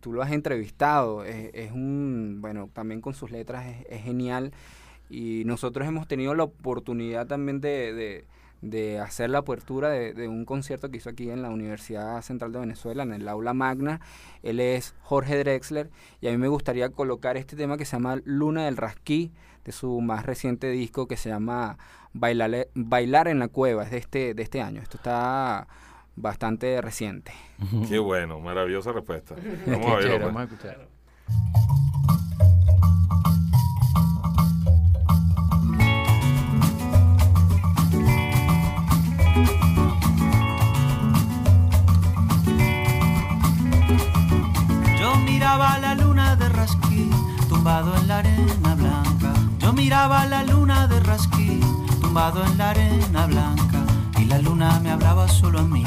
tú 0.00 0.12
lo 0.12 0.22
has 0.22 0.32
entrevistado, 0.32 1.24
es, 1.24 1.72
un, 1.72 2.38
bueno, 2.40 2.68
también 2.72 3.00
con 3.00 3.14
sus 3.14 3.30
letras 3.30 3.66
es, 3.66 3.86
es, 3.88 4.02
genial. 4.02 4.52
Y 5.08 5.44
nosotros 5.46 5.86
hemos 5.86 6.08
tenido 6.08 6.34
la 6.34 6.44
oportunidad 6.44 7.26
también 7.26 7.60
de, 7.60 7.92
de, 7.92 8.24
de 8.62 8.98
hacer 8.98 9.30
la 9.30 9.38
apertura 9.38 9.90
de, 9.90 10.14
de, 10.14 10.28
un 10.28 10.44
concierto 10.44 10.90
que 10.90 10.96
hizo 10.96 11.10
aquí 11.10 11.30
en 11.30 11.42
la 11.42 11.50
Universidad 11.50 12.20
Central 12.22 12.52
de 12.52 12.60
Venezuela, 12.60 13.02
en 13.02 13.12
el 13.12 13.28
aula 13.28 13.54
magna, 13.54 14.00
él 14.42 14.60
es 14.60 14.94
Jorge 15.02 15.38
Drexler 15.38 15.90
y 16.20 16.28
a 16.28 16.30
mí 16.30 16.38
me 16.38 16.48
gustaría 16.48 16.88
colocar 16.90 17.36
este 17.36 17.56
tema 17.56 17.76
que 17.76 17.84
se 17.84 17.92
llama 17.92 18.20
Luna 18.24 18.64
del 18.64 18.76
Rasquí, 18.76 19.30
de 19.64 19.72
su 19.72 20.00
más 20.00 20.24
reciente 20.24 20.70
disco 20.70 21.06
que 21.06 21.16
se 21.16 21.28
llama 21.28 21.76
Bailar, 22.12 22.68
Bailar 22.74 23.28
en 23.28 23.38
la 23.38 23.48
Cueva, 23.48 23.84
es 23.84 23.90
de 23.90 23.98
este, 23.98 24.34
de 24.34 24.42
este 24.42 24.60
año, 24.60 24.80
esto 24.80 24.96
está 24.96 25.66
bastante 26.16 26.80
reciente. 26.80 27.32
Qué 27.88 27.98
bueno, 27.98 28.40
maravillosa 28.40 28.92
respuesta. 28.92 29.34
Vamos 29.66 29.86
a 29.86 29.96
verlo. 29.96 30.26
Vamos 30.26 30.40
a 30.40 30.44
escuchar. 30.44 30.88
Yo 44.98 45.16
miraba 45.24 45.78
la 45.78 45.94
luna 45.94 46.36
de 46.36 46.48
Rasquí, 46.48 47.10
tumbado 47.48 47.96
en 47.96 48.08
la 48.08 48.18
arena 48.18 48.74
blanca. 48.74 49.34
Yo 49.58 49.72
miraba 49.72 50.26
la 50.26 50.42
luna 50.42 50.86
de 50.86 51.00
Rasquí, 51.00 51.60
tumbado 52.00 52.44
en 52.44 52.58
la 52.58 52.70
arena 52.70 53.26
blanca 53.26 53.85
la 54.24 54.38
luna 54.38 54.80
me 54.82 54.90
hablaba 54.90 55.28
solo 55.28 55.60
a 55.60 55.62
mí, 55.62 55.84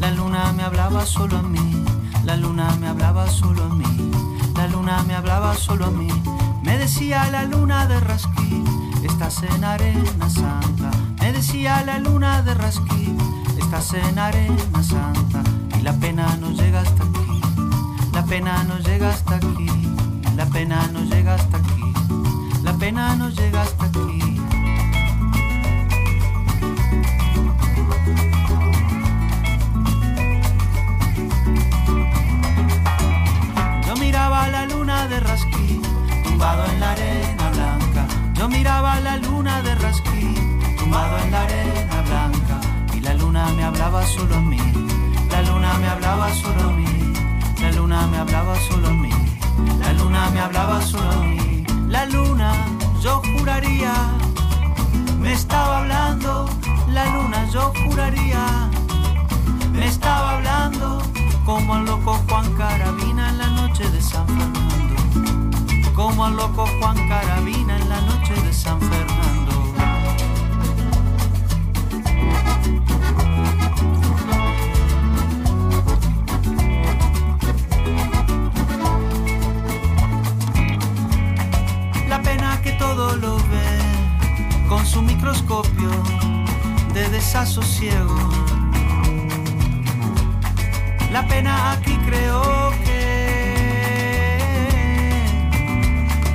la 0.00 0.10
luna 0.10 0.52
me 0.52 0.62
hablaba 0.62 1.06
solo 1.06 1.38
a 1.38 1.42
mí, 1.42 1.84
la 2.24 2.36
luna 2.36 2.76
me 2.80 2.88
hablaba 2.88 3.28
solo 3.28 3.64
a 3.64 3.68
mí, 3.68 4.10
la 4.56 4.66
luna 4.66 5.02
me 5.04 5.14
hablaba 5.14 5.54
solo 5.54 5.86
a 5.86 5.90
mí. 5.90 6.08
Me 6.62 6.78
decía 6.78 7.28
la 7.30 7.44
luna 7.44 7.86
de 7.86 7.98
Rasquí, 8.00 8.64
estás 9.02 9.42
en 9.42 9.64
arena 9.64 10.30
santa. 10.30 10.90
Me 11.20 11.32
decía 11.32 11.82
la 11.84 11.98
luna 11.98 12.42
de 12.42 12.54
Rasquí, 12.54 13.16
estás 13.58 13.92
en 13.94 14.18
arena 14.18 14.82
santa. 14.82 15.42
Y 15.78 15.82
la 15.82 15.92
pena 15.94 16.36
no 16.40 16.50
llega 16.50 16.80
hasta 16.80 17.02
aquí, 17.04 17.40
la 18.12 18.24
pena 18.24 18.64
no 18.64 18.78
llega 18.78 19.10
hasta 19.10 19.36
aquí, 19.36 19.68
la 20.36 20.46
pena 20.46 20.88
no 20.92 21.00
llega 21.00 21.34
hasta 21.34 21.56
aquí, 21.58 21.92
la 22.62 22.72
pena 22.74 23.16
no 23.16 23.28
llega 23.28 23.62
hasta 23.62 23.84
aquí. 23.86 24.41
De 35.08 35.20
rasquí, 35.20 35.80
tumbado 36.24 36.64
en 36.66 36.80
la 36.80 36.92
arena 36.92 37.50
blanca. 37.50 38.06
Yo 38.34 38.48
miraba 38.48 39.00
la 39.00 39.16
luna 39.16 39.62
de 39.62 39.74
rasquí, 39.76 40.34
tumbado 40.78 41.18
en 41.18 41.30
la 41.30 41.42
arena 41.42 42.02
blanca. 42.06 42.60
Y 42.94 43.00
la 43.00 43.14
luna 43.14 43.46
me 43.56 43.64
hablaba 43.64 44.06
solo 44.06 44.36
a 44.36 44.40
mí, 44.40 44.60
la 45.30 45.42
luna 45.42 45.74
me 45.78 45.88
hablaba 45.88 46.32
solo 46.34 46.68
a 46.68 46.72
mí, 46.72 47.12
la 47.60 47.72
luna 47.72 48.06
me 48.06 48.16
hablaba 48.18 48.54
solo 48.60 48.88
a 48.88 48.92
mí, 48.92 49.10
la 49.80 49.92
luna 49.92 50.30
me 50.30 50.40
hablaba 50.40 50.80
solo 50.82 51.10
a 51.10 51.24
mí. 51.24 51.64
La 51.88 52.06
luna, 52.06 52.52
yo 53.02 53.20
juraría, 53.36 53.92
me 55.20 55.32
estaba 55.32 55.80
hablando, 55.80 56.48
la 56.88 57.04
luna, 57.06 57.46
yo 57.50 57.72
juraría 57.84 58.70
me 59.72 59.86
estaba 59.86 60.36
hablando 60.36 61.02
como 61.44 61.74
al 61.74 61.84
loco 61.86 62.14
Juan 62.28 62.54
Carabina 62.54 63.30
en 63.30 63.38
la 63.38 63.48
noche 63.48 63.88
de 63.90 64.00
San 64.00 64.26
Fernando. 64.26 64.91
Como 65.94 66.24
al 66.24 66.36
loco 66.36 66.66
Juan 66.78 66.96
Carabina 67.08 67.76
en 67.76 67.88
la 67.88 68.00
noche 68.00 68.34
de 68.34 68.52
San 68.52 68.80
Fernando. 68.80 69.52
La 82.08 82.22
pena 82.22 82.60
que 82.62 82.72
todo 82.72 83.16
lo 83.16 83.36
ve 83.36 84.68
con 84.68 84.86
su 84.86 85.02
microscopio 85.02 85.90
de 86.94 87.08
desasosiego. 87.10 88.18
La 91.12 91.26
pena 91.26 91.72
aquí 91.72 91.94
creo 92.06 92.70
que 92.84 92.91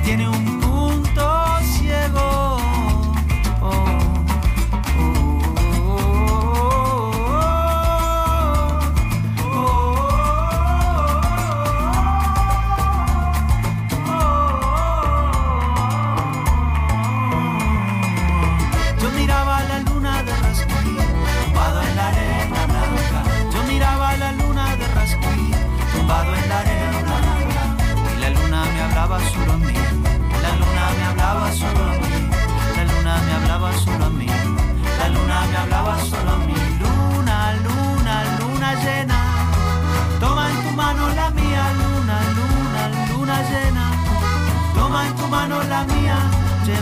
tiene 0.08 0.26
un 0.26 0.57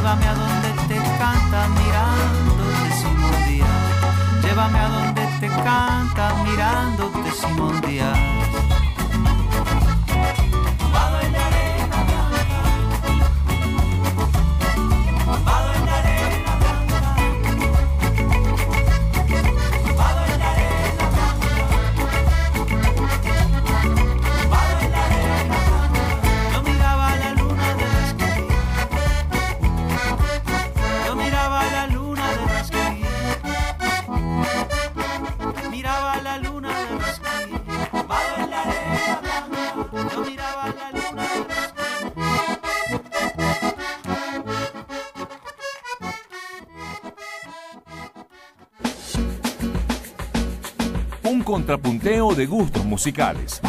llévame 0.07 0.29
a 0.29 0.35
donde 0.35 0.69
te 0.87 0.95
canta 1.19 1.66
mirándote 1.69 2.92
Simón 2.92 3.45
Díaz. 3.49 4.42
Llévame 4.42 4.79
a 4.79 4.88
donde 4.88 5.27
te 5.40 5.49
canta 5.49 6.35
mirándote 6.45 7.31
Simón 7.33 7.81
Díaz. 7.81 8.36
Contrapunteo 51.47 52.35
de 52.35 52.45
gustos 52.45 52.85
musicales. 52.85 53.63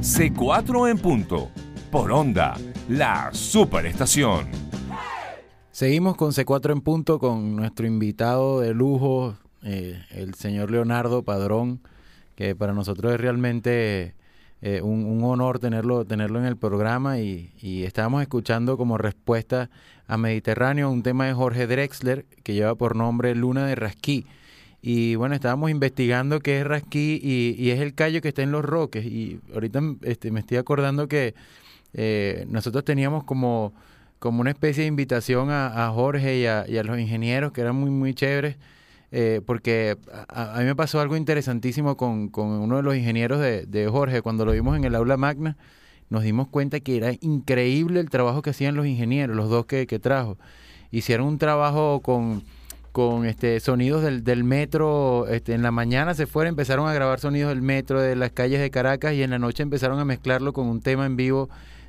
C4 0.00 0.90
en 0.90 0.96
punto. 0.96 1.50
Por 1.90 2.10
onda, 2.10 2.54
la 2.88 3.28
superestación. 3.30 4.46
Seguimos 5.70 6.16
con 6.16 6.32
C4 6.32 6.72
en 6.72 6.80
punto 6.80 7.18
con 7.18 7.56
nuestro 7.56 7.86
invitado 7.86 8.60
de 8.60 8.72
lujo, 8.72 9.36
eh, 9.62 10.02
el 10.12 10.32
señor 10.32 10.70
Leonardo 10.70 11.22
Padrón, 11.22 11.82
que 12.36 12.56
para 12.56 12.72
nosotros 12.72 13.12
es 13.12 13.20
realmente 13.20 14.14
eh, 14.62 14.80
un, 14.80 15.22
honor 15.24 15.58
tenerlo, 15.58 16.06
tenerlo 16.06 16.38
en 16.38 16.46
el 16.46 16.56
programa 16.56 17.18
y, 17.18 17.52
y 17.60 17.82
estábamos 17.82 18.22
escuchando 18.22 18.78
como 18.78 18.96
respuesta 18.96 19.68
a 20.06 20.16
Mediterráneo 20.16 20.90
un 20.90 21.02
tema 21.02 21.26
de 21.26 21.34
Jorge 21.34 21.66
Drexler 21.66 22.24
que 22.42 22.54
lleva 22.54 22.74
por 22.76 22.96
nombre 22.96 23.34
Luna 23.34 23.66
de 23.66 23.74
Rasquí. 23.74 24.24
Y 24.86 25.14
bueno, 25.14 25.34
estábamos 25.34 25.70
investigando 25.70 26.40
qué 26.40 26.60
es 26.60 26.66
Rasquí 26.66 27.18
y, 27.22 27.70
es 27.70 27.80
el 27.80 27.94
callo 27.94 28.20
que 28.20 28.28
está 28.28 28.42
en 28.42 28.52
los 28.52 28.62
roques. 28.62 29.06
Y 29.06 29.40
ahorita 29.54 29.80
este, 30.02 30.30
me 30.30 30.40
estoy 30.40 30.58
acordando 30.58 31.08
que 31.08 31.34
eh, 31.94 32.44
nosotros 32.50 32.84
teníamos 32.84 33.24
como, 33.24 33.72
como 34.18 34.42
una 34.42 34.50
especie 34.50 34.82
de 34.82 34.88
invitación 34.88 35.48
a, 35.50 35.90
Jorge 35.94 36.38
y 36.38 36.44
a, 36.44 36.82
los 36.82 36.98
ingenieros 36.98 37.50
que 37.52 37.62
eran 37.62 37.76
muy, 37.76 37.88
muy 37.88 38.12
chéveres. 38.12 38.58
eh, 39.10 39.40
porque 39.46 39.96
a, 40.28 40.58
mí 40.58 40.66
me 40.66 40.76
pasó 40.76 41.00
algo 41.00 41.16
interesantísimo 41.16 41.96
con, 41.96 42.28
con 42.28 42.48
uno 42.48 42.76
de 42.76 42.82
los 42.82 42.94
ingenieros 42.94 43.40
de, 43.40 43.88
Jorge. 43.90 44.20
Cuando 44.20 44.44
lo 44.44 44.52
vimos 44.52 44.76
en 44.76 44.84
el 44.84 44.94
aula 44.96 45.16
magna, 45.16 45.56
nos 46.10 46.24
dimos 46.24 46.48
cuenta 46.48 46.80
que 46.80 46.98
era 46.98 47.12
increíble 47.22 48.00
el 48.00 48.10
trabajo 48.10 48.42
que 48.42 48.50
hacían 48.50 48.74
los 48.74 48.84
ingenieros, 48.84 49.34
los 49.34 49.48
dos 49.48 49.64
que 49.64 49.86
trajo. 49.98 50.36
Hicieron 50.90 51.26
un 51.26 51.38
trabajo 51.38 52.02
con 52.02 52.42
con 52.94 53.26
este 53.26 53.58
sonidos 53.58 54.04
del, 54.04 54.22
del 54.22 54.44
metro, 54.44 55.26
este, 55.26 55.52
en 55.52 55.62
la 55.62 55.72
mañana 55.72 56.14
se 56.14 56.28
fueron, 56.28 56.50
empezaron 56.50 56.86
a 56.88 56.94
grabar 56.94 57.18
sonidos 57.18 57.48
del 57.48 57.60
metro, 57.60 58.00
de 58.00 58.14
las 58.14 58.30
calles 58.30 58.60
de 58.60 58.70
Caracas, 58.70 59.14
y 59.14 59.24
en 59.24 59.30
la 59.30 59.40
noche 59.40 59.64
empezaron 59.64 59.98
a 59.98 60.04
mezclarlo 60.04 60.52
con 60.52 60.68
un 60.68 60.80
tema 60.80 61.04
en 61.04 61.16
vivo 61.16 61.48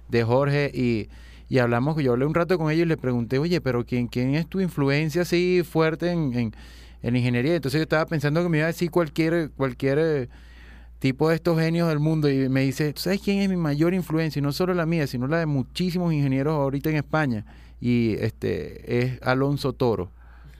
de 0.09 0.23
Jorge, 0.23 0.71
y, 0.73 1.07
y 1.47 1.59
hablamos, 1.59 1.95
yo 2.01 2.13
hablé 2.13 2.25
un 2.25 2.33
rato 2.33 2.57
con 2.57 2.71
ellos 2.71 2.87
y 2.87 2.89
les 2.89 2.97
pregunté, 2.97 3.37
oye, 3.37 3.61
pero 3.61 3.85
¿quién, 3.85 4.07
quién 4.07 4.33
es 4.33 4.47
tu 4.47 4.59
influencia 4.61 5.21
así 5.21 5.61
fuerte 5.63 6.09
en, 6.09 6.33
en, 6.33 6.55
en 7.03 7.15
ingeniería? 7.15 7.53
Entonces 7.53 7.77
yo 7.77 7.83
estaba 7.83 8.07
pensando 8.07 8.41
que 8.41 8.49
me 8.49 8.57
iba 8.57 8.65
a 8.65 8.73
decir 8.73 8.89
cualquier, 8.89 9.51
cualquier 9.51 9.99
eh, 10.01 10.29
tipo 10.97 11.29
de 11.29 11.35
estos 11.35 11.59
genios 11.59 11.87
del 11.87 11.99
mundo, 11.99 12.31
y 12.31 12.49
me 12.49 12.61
dice, 12.61 12.91
¿tú 12.93 13.01
sabes 13.01 13.21
quién 13.21 13.43
es 13.43 13.49
mi 13.49 13.57
mayor 13.57 13.93
influencia? 13.93 14.39
Y 14.39 14.41
no 14.41 14.51
solo 14.51 14.73
la 14.73 14.87
mía, 14.87 15.05
sino 15.05 15.27
la 15.27 15.37
de 15.37 15.45
muchísimos 15.45 16.11
ingenieros 16.11 16.55
ahorita 16.55 16.89
en 16.89 16.95
España, 16.95 17.45
y 17.79 18.15
este 18.21 19.03
es 19.03 19.21
Alonso 19.21 19.71
Toro. 19.73 20.14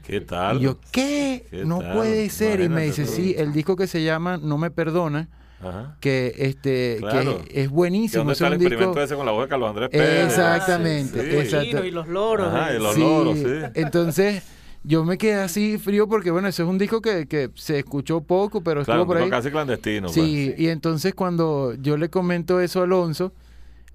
¿Qué 0.05 0.21
tal? 0.21 0.57
Y 0.57 0.61
yo, 0.61 0.77
¿qué? 0.91 1.45
¿Qué 1.49 1.65
no 1.65 1.79
tal? 1.79 1.93
puede 1.93 2.29
ser. 2.29 2.61
Y 2.61 2.69
me 2.69 2.83
dice, 2.85 3.05
sí, 3.05 3.35
el 3.37 3.51
disco 3.53 3.75
que 3.75 3.87
se 3.87 4.03
llama 4.03 4.37
No 4.37 4.57
me 4.57 4.69
perdona, 4.71 5.29
Ajá. 5.61 5.97
que 5.99 6.33
este 6.37 6.97
Claro. 6.99 7.37
que 7.43 7.61
es 7.61 7.67
¿Que 7.69 7.73
buenísimo. 7.73 8.19
¿Dónde 8.21 8.33
es 8.33 8.41
está 8.41 8.53
el 8.53 8.59
disco- 8.59 8.73
experimento 8.73 9.01
ese 9.01 9.15
con 9.15 9.25
la 9.25 9.31
voz 9.31 9.43
de 9.45 9.49
Carlos 9.49 9.69
Andrés 9.69 9.89
Pérez? 9.89 10.25
Exactamente, 10.25 11.21
Sí. 11.31 11.37
exacto. 11.37 11.85
y 11.85 11.91
los 11.91 12.07
loros. 12.07 12.53
Ajá, 12.53 12.73
eh. 12.73 12.77
y 12.77 12.81
los 12.83 12.93
Sí, 12.95 13.01
loros, 13.01 13.37
sí. 13.39 13.45
Entonces, 13.73 14.43
yo 14.83 15.03
me 15.03 15.17
quedé 15.17 15.35
así 15.35 15.77
frío 15.79 16.07
porque, 16.07 16.29
bueno, 16.29 16.47
ese 16.47 16.61
es 16.61 16.69
un 16.69 16.77
disco 16.77 17.01
que, 17.01 17.25
que 17.27 17.49
se 17.55 17.79
escuchó 17.79 18.21
poco, 18.21 18.61
pero 18.61 18.83
Claro, 18.83 19.01
estuvo 19.01 19.13
por 19.15 19.23
ahí. 19.23 19.29
casi 19.29 19.49
clandestino. 19.49 20.09
Sí, 20.09 20.53
y 20.55 20.67
entonces 20.67 21.15
cuando 21.15 21.73
yo 21.81 21.97
le 21.97 22.09
comento 22.09 22.59
eso 22.59 22.81
a 22.81 22.83
Alonso, 22.83 23.33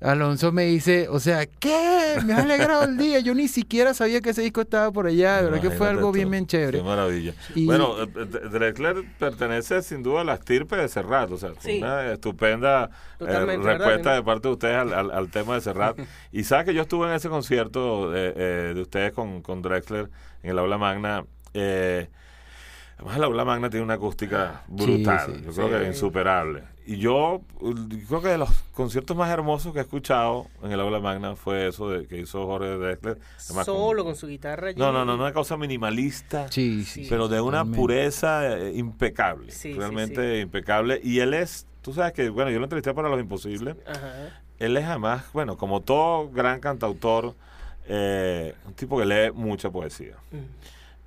Alonso 0.00 0.50
me 0.50 0.64
dice, 0.64 1.08
o 1.10 1.20
sea, 1.20 1.44
¿qué? 1.46 2.16
Me 2.24 2.32
ha 2.32 2.38
alegrado 2.38 2.84
el 2.84 2.96
día. 2.96 3.20
Yo 3.20 3.34
ni 3.34 3.48
siquiera 3.48 3.92
sabía 3.92 4.20
que 4.22 4.30
ese 4.30 4.40
disco 4.42 4.62
estaba 4.62 4.90
por 4.90 5.06
allá. 5.06 5.36
De 5.42 5.50
verdad 5.50 5.60
que 5.60 5.70
fue 5.70 5.88
algo 5.88 6.08
tú, 6.08 6.12
bien, 6.12 6.30
bien 6.30 6.46
chévere. 6.46 6.78
Qué 6.78 6.84
maravilla. 6.84 7.34
Y- 7.54 7.66
Bueno, 7.66 8.02
eh, 8.02 8.06
eh, 8.16 8.24
Drexler 8.50 9.04
pertenece 9.18 9.82
sin 9.82 10.02
duda 10.02 10.22
a 10.22 10.24
la 10.24 10.34
estirpe 10.34 10.76
de 10.76 10.88
Serrat, 10.88 11.30
o 11.30 11.36
sea, 11.36 11.50
fue 11.50 11.72
Sí. 11.72 11.78
una 11.78 12.12
estupenda 12.12 12.90
eh, 13.20 13.56
respuesta 13.58 14.14
de 14.14 14.22
parte 14.22 14.48
de 14.48 14.52
ustedes 14.54 14.76
al, 14.76 14.92
al- 14.94 15.10
al 15.10 15.30
tema 15.30 15.54
de 15.54 15.60
Serrat. 15.60 15.98
y 16.32 16.44
sabes 16.44 16.64
que 16.64 16.74
yo 16.74 16.82
estuve 16.82 17.06
en 17.08 17.14
ese 17.14 17.28
concierto 17.28 18.10
eh, 18.16 18.72
de 18.74 18.80
ustedes 18.80 19.12
con, 19.12 19.42
con 19.42 19.60
Drexler 19.60 20.08
en 20.42 20.50
el 20.50 20.58
aula 20.58 20.78
magna. 20.78 21.24
Eh, 21.52 22.08
además, 22.96 23.16
el 23.18 23.24
aula 23.24 23.44
magna 23.44 23.68
tiene 23.68 23.84
una 23.84 23.94
acústica 23.94 24.62
brutal, 24.66 25.34
sí, 25.36 25.42
yo 25.44 25.52
creo 25.52 25.68
sí. 25.68 25.74
que 25.74 25.86
insuperable. 25.88 26.62
Y 26.86 26.96
yo 26.98 27.42
creo 28.08 28.22
que 28.22 28.28
de 28.28 28.38
los 28.38 28.50
conciertos 28.72 29.16
más 29.16 29.30
hermosos 29.30 29.72
que 29.72 29.78
he 29.78 29.82
escuchado 29.82 30.46
en 30.62 30.72
el 30.72 30.80
aula 30.80 30.98
magna 30.98 31.36
fue 31.36 31.68
eso 31.68 31.88
de, 31.90 32.06
que 32.06 32.18
hizo 32.18 32.46
Jorge 32.46 32.76
Drexler. 32.76 33.18
además 33.46 33.66
Solo 33.66 34.04
con 34.04 34.16
su 34.16 34.26
guitarra. 34.26 34.72
no, 34.72 34.90
no, 34.90 35.04
no, 35.04 35.14
una 35.14 35.32
cosa 35.32 35.56
minimalista 35.56 36.50
Sí, 36.50 36.84
sí. 36.84 37.06
pero 37.08 37.28
de 37.28 37.40
una 37.40 37.64
pureza 37.64 38.56
eh, 38.58 38.72
impecable, 38.76 39.52
Sí, 39.52 39.72
sí, 39.72 39.78
realmente 39.78 40.40
impecable. 40.40 41.00
Y 41.04 41.20
él 41.20 41.34
es, 41.34 41.66
tú 41.82 41.92
sabes 41.92 42.12
que, 42.12 42.28
bueno, 42.30 42.50
yo 42.50 42.58
lo 42.58 42.64
entrevisté 42.64 42.92
para 42.94 43.08
Los 43.08 43.20
Imposibles. 43.20 43.76
Ajá. 43.86 44.42
Él 44.58 44.76
es 44.76 44.84
además, 44.84 45.24
bueno, 45.32 45.56
como 45.56 45.80
todo 45.82 46.28
gran 46.30 46.60
cantautor, 46.60 47.34
eh, 47.86 48.54
un 48.66 48.74
tipo 48.74 48.98
que 48.98 49.06
lee 49.06 49.32
mucha 49.32 49.70
poesía. 49.70 50.16
Mm. 50.30 50.36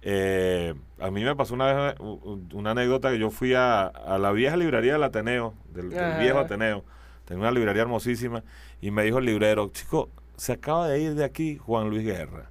Eh, 0.05 0.73
a 1.05 1.11
mí 1.11 1.23
me 1.23 1.35
pasó 1.35 1.53
una 1.53 1.73
vez 1.73 1.95
u- 1.99 2.39
una 2.53 2.71
anécdota 2.71 3.11
que 3.11 3.19
yo 3.19 3.29
fui 3.29 3.53
a, 3.53 3.85
a 3.85 4.17
la 4.17 4.31
vieja 4.31 4.55
librería 4.57 4.93
del 4.93 5.03
Ateneo, 5.03 5.53
del, 5.73 5.89
viejo 6.19 6.39
Ateneo. 6.39 6.83
Tenía 7.25 7.41
una 7.41 7.51
librería 7.51 7.81
hermosísima 7.83 8.43
y 8.81 8.91
me 8.91 9.03
dijo 9.03 9.17
el 9.19 9.25
librero, 9.25 9.69
chico, 9.69 10.09
se 10.35 10.53
acaba 10.53 10.87
de 10.87 10.99
ir 11.01 11.15
de 11.15 11.23
aquí 11.23 11.57
Juan 11.57 11.89
Luis 11.89 12.03
Guerra. 12.03 12.49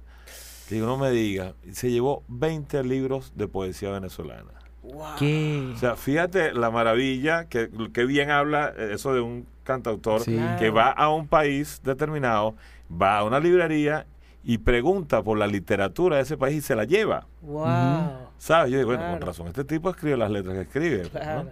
Que 0.69 0.77
yo 0.77 0.85
no 0.85 0.97
me 0.97 1.11
diga, 1.11 1.53
y 1.63 1.73
se 1.73 1.91
llevó 1.91 2.23
20 2.29 2.83
libros 2.83 3.33
de 3.35 3.47
poesía 3.47 3.89
venezolana. 3.91 4.51
Wow. 4.81 5.15
¿Qué? 5.19 5.71
O 5.75 5.77
sea, 5.77 5.95
fíjate 5.95 6.53
la 6.53 6.71
maravilla, 6.71 7.45
que, 7.45 7.69
que 7.93 8.05
bien 8.05 8.31
habla 8.31 8.73
eh, 8.77 8.91
eso 8.93 9.13
de 9.13 9.21
un 9.21 9.45
cantautor 9.63 10.21
Sí. 10.21 10.39
que 10.59 10.69
va 10.71 10.89
a 10.91 11.09
un 11.09 11.27
país 11.27 11.81
determinado, 11.83 12.55
va 12.91 13.17
a 13.19 13.23
una 13.23 13.39
librería 13.39 14.05
y 14.43 14.57
pregunta 14.57 15.21
por 15.23 15.37
la 15.37 15.47
literatura 15.47 16.17
de 16.17 16.23
ese 16.23 16.35
país 16.37 16.57
y 16.57 16.61
se 16.61 16.75
la 16.75 16.83
lleva. 16.85 17.27
Wow. 17.41 18.22
¿Sabes? 18.43 18.71
Yo 18.73 18.77
digo, 18.77 18.87
bueno, 18.89 19.03
Claro. 19.03 19.19
con 19.19 19.27
razón, 19.27 19.47
este 19.47 19.63
tipo 19.63 19.89
escribe 19.89 20.17
las 20.17 20.29
letras 20.29 20.53
que 20.55 20.61
escribe. 20.63 20.97
pues, 21.07 21.13
¿no? 21.13 21.19
Claro. 21.21 21.49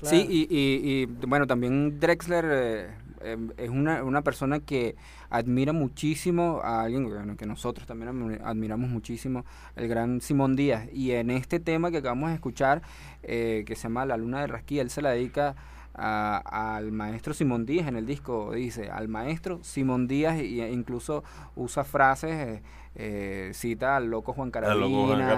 Sí, 0.00 0.26
y, 0.30 0.40
y, 0.50 1.02
y, 1.02 1.06
bueno, 1.26 1.46
también 1.46 2.00
Drexler 2.00 2.44
eh, 2.48 2.86
eh, 3.20 3.36
es 3.58 3.68
una, 3.68 4.02
una 4.02 4.22
persona 4.22 4.58
que 4.60 4.96
admira 5.28 5.74
muchísimo 5.74 6.60
a 6.64 6.82
alguien 6.84 7.04
bueno, 7.04 7.36
que 7.36 7.44
nosotros 7.44 7.86
también 7.86 8.10
admi- 8.10 8.40
admiramos 8.42 8.88
muchísimo, 8.88 9.44
el 9.76 9.88
gran 9.88 10.22
Simón 10.22 10.56
Díaz. 10.56 10.88
Y 10.92 11.10
en 11.12 11.30
este 11.30 11.60
tema 11.60 11.90
que 11.90 11.98
acabamos 11.98 12.30
de 12.30 12.36
escuchar, 12.36 12.80
eh, 13.22 13.62
que 13.66 13.76
se 13.76 13.82
llama 13.82 14.06
La 14.06 14.16
Luna 14.16 14.40
de 14.40 14.46
Rasquilla, 14.46 14.80
él 14.82 14.90
se 14.90 15.02
la 15.02 15.10
dedica 15.10 15.54
a- 15.94 16.76
al 16.76 16.92
maestro 16.92 17.34
Simón 17.34 17.66
Díaz 17.66 17.86
en 17.88 17.96
el 17.96 18.06
disco, 18.06 18.52
dice, 18.52 18.90
al 18.90 19.08
maestro 19.08 19.58
Simón 19.62 20.08
Díaz, 20.08 20.40
y 20.40 20.60
e 20.60 20.72
incluso 20.72 21.22
usa 21.56 21.84
frases, 21.84 22.30
eh, 22.32 22.62
eh, 22.94 23.50
cita 23.54 23.96
al 23.96 24.10
loco 24.10 24.32
Juan 24.32 24.48
Al 24.54 24.80
loco 24.80 25.06
Juan 25.06 25.18
Carabina, 25.20 25.34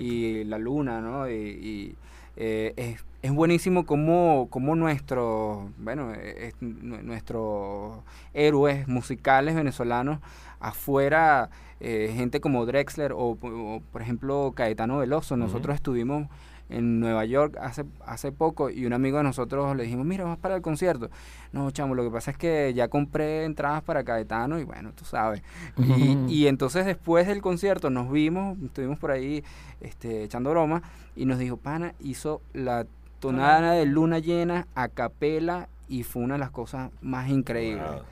y 0.00 0.44
La 0.44 0.58
Luna, 0.58 1.00
¿no? 1.00 1.28
Y, 1.28 1.32
y, 1.34 1.96
eh, 2.36 2.72
es, 2.76 3.04
es 3.22 3.32
buenísimo 3.32 3.86
como, 3.86 4.48
como 4.50 4.74
nuestro, 4.74 5.70
bueno, 5.78 6.12
eh, 6.14 6.48
es 6.48 6.54
nu- 6.60 7.02
nuestros 7.02 7.98
héroes 8.32 8.88
musicales 8.88 9.54
venezolanos 9.54 10.18
afuera, 10.60 11.50
eh, 11.80 12.12
gente 12.14 12.40
como 12.40 12.64
Drexler 12.66 13.12
o, 13.12 13.36
o, 13.40 13.82
por 13.92 14.02
ejemplo 14.02 14.52
Caetano 14.56 14.98
Veloso. 14.98 15.36
Nosotros 15.36 15.74
estuvimos 15.74 16.28
en 16.68 17.00
Nueva 17.00 17.24
York 17.24 17.56
hace, 17.60 17.84
hace 18.06 18.32
poco 18.32 18.70
y 18.70 18.86
un 18.86 18.92
amigo 18.92 19.18
de 19.18 19.24
nosotros 19.24 19.76
le 19.76 19.84
dijimos, 19.84 20.06
mira, 20.06 20.24
vamos 20.24 20.38
para 20.38 20.56
el 20.56 20.62
concierto. 20.62 21.10
No, 21.52 21.70
chamo, 21.70 21.94
lo 21.94 22.04
que 22.04 22.10
pasa 22.10 22.30
es 22.30 22.38
que 22.38 22.72
ya 22.74 22.88
compré 22.88 23.44
entradas 23.44 23.82
para 23.82 24.04
Caetano 24.04 24.58
y 24.58 24.64
bueno, 24.64 24.92
tú 24.94 25.04
sabes. 25.04 25.42
Y, 25.76 26.16
y 26.28 26.46
entonces 26.46 26.86
después 26.86 27.26
del 27.26 27.42
concierto 27.42 27.90
nos 27.90 28.10
vimos, 28.10 28.58
estuvimos 28.62 28.98
por 28.98 29.10
ahí 29.10 29.44
este, 29.80 30.24
echando 30.24 30.50
broma 30.50 30.82
y 31.14 31.26
nos 31.26 31.38
dijo, 31.38 31.56
pana, 31.56 31.94
hizo 32.00 32.40
la 32.52 32.86
tonada 33.20 33.72
de 33.72 33.86
luna 33.86 34.18
llena 34.18 34.66
a 34.74 34.88
capela 34.88 35.68
y 35.88 36.02
fue 36.02 36.22
una 36.22 36.34
de 36.34 36.40
las 36.40 36.50
cosas 36.50 36.90
más 37.02 37.28
increíbles. 37.28 37.86
Wow. 37.86 38.02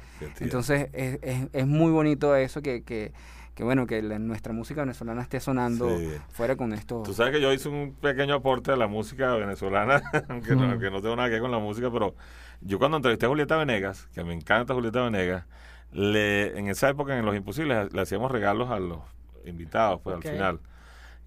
Entonces 0.40 0.88
es, 0.92 1.18
es, 1.22 1.48
es 1.52 1.66
muy 1.66 1.90
bonito 1.90 2.36
eso 2.36 2.62
que, 2.62 2.82
que, 2.82 3.12
que 3.54 3.64
bueno, 3.64 3.86
que 3.86 4.00
la- 4.02 4.18
nuestra 4.18 4.52
música 4.52 4.80
venezolana 4.82 5.22
esté 5.22 5.40
sonando 5.40 5.88
Sí. 5.98 6.08
fuera 6.30 6.56
con 6.56 6.72
esto. 6.72 7.02
Tú 7.04 7.12
sabes 7.14 7.32
que 7.34 7.40
yo 7.40 7.52
hice 7.52 7.68
un 7.68 7.94
pequeño 7.94 8.34
aporte 8.34 8.72
a 8.72 8.76
la 8.76 8.86
música 8.86 9.34
venezolana, 9.34 10.02
aunque, 10.28 10.54
no, 10.56 10.64
aunque 10.70 10.90
no 10.90 11.02
tengo 11.02 11.16
nada 11.16 11.28
que 11.28 11.34
ver 11.34 11.42
con 11.42 11.50
la 11.50 11.58
música, 11.58 11.90
pero 11.90 12.14
yo 12.60 12.78
cuando 12.78 12.96
entrevisté 12.96 13.26
a 13.26 13.28
Julieta 13.28 13.56
Venegas, 13.56 14.08
que 14.14 14.24
me 14.24 14.32
encanta 14.34 14.72
Julieta 14.74 15.02
Venegas, 15.02 15.44
le, 15.92 16.58
en 16.58 16.68
esa 16.68 16.88
época 16.88 17.18
en 17.18 17.24
Los 17.26 17.36
Imposibles 17.36 17.92
le 17.92 18.00
hacíamos 18.00 18.30
regalos 18.30 18.70
a 18.70 18.78
los 18.78 19.00
invitados, 19.44 20.00
pues 20.02 20.16
al 20.16 20.22
final. 20.22 20.60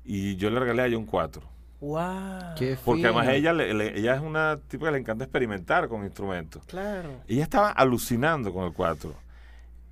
Y 0.04 0.36
yo 0.38 0.50
le 0.50 0.60
regalé 0.60 0.82
a 0.84 0.86
ella 0.88 0.98
un 0.98 1.06
4. 1.06 1.42
Wow. 1.82 2.56
Qué 2.58 2.78
Porque 2.84 3.06
además 3.06 3.28
ella, 3.28 3.54
le- 3.54 3.74
le- 3.76 4.00
ella 4.00 4.16
es 4.16 4.22
una 4.22 4.58
tipo 4.68 4.86
que 4.86 4.92
le 4.92 4.98
encanta 4.98 5.24
experimentar 5.26 5.88
con 5.88 6.04
instrumentos. 6.04 6.64
Claro. 6.66 7.10
Ella 7.28 7.44
estaba 7.44 7.70
alucinando 7.70 8.52
con 8.54 8.66
el 8.66 8.74
4. 8.74 9.14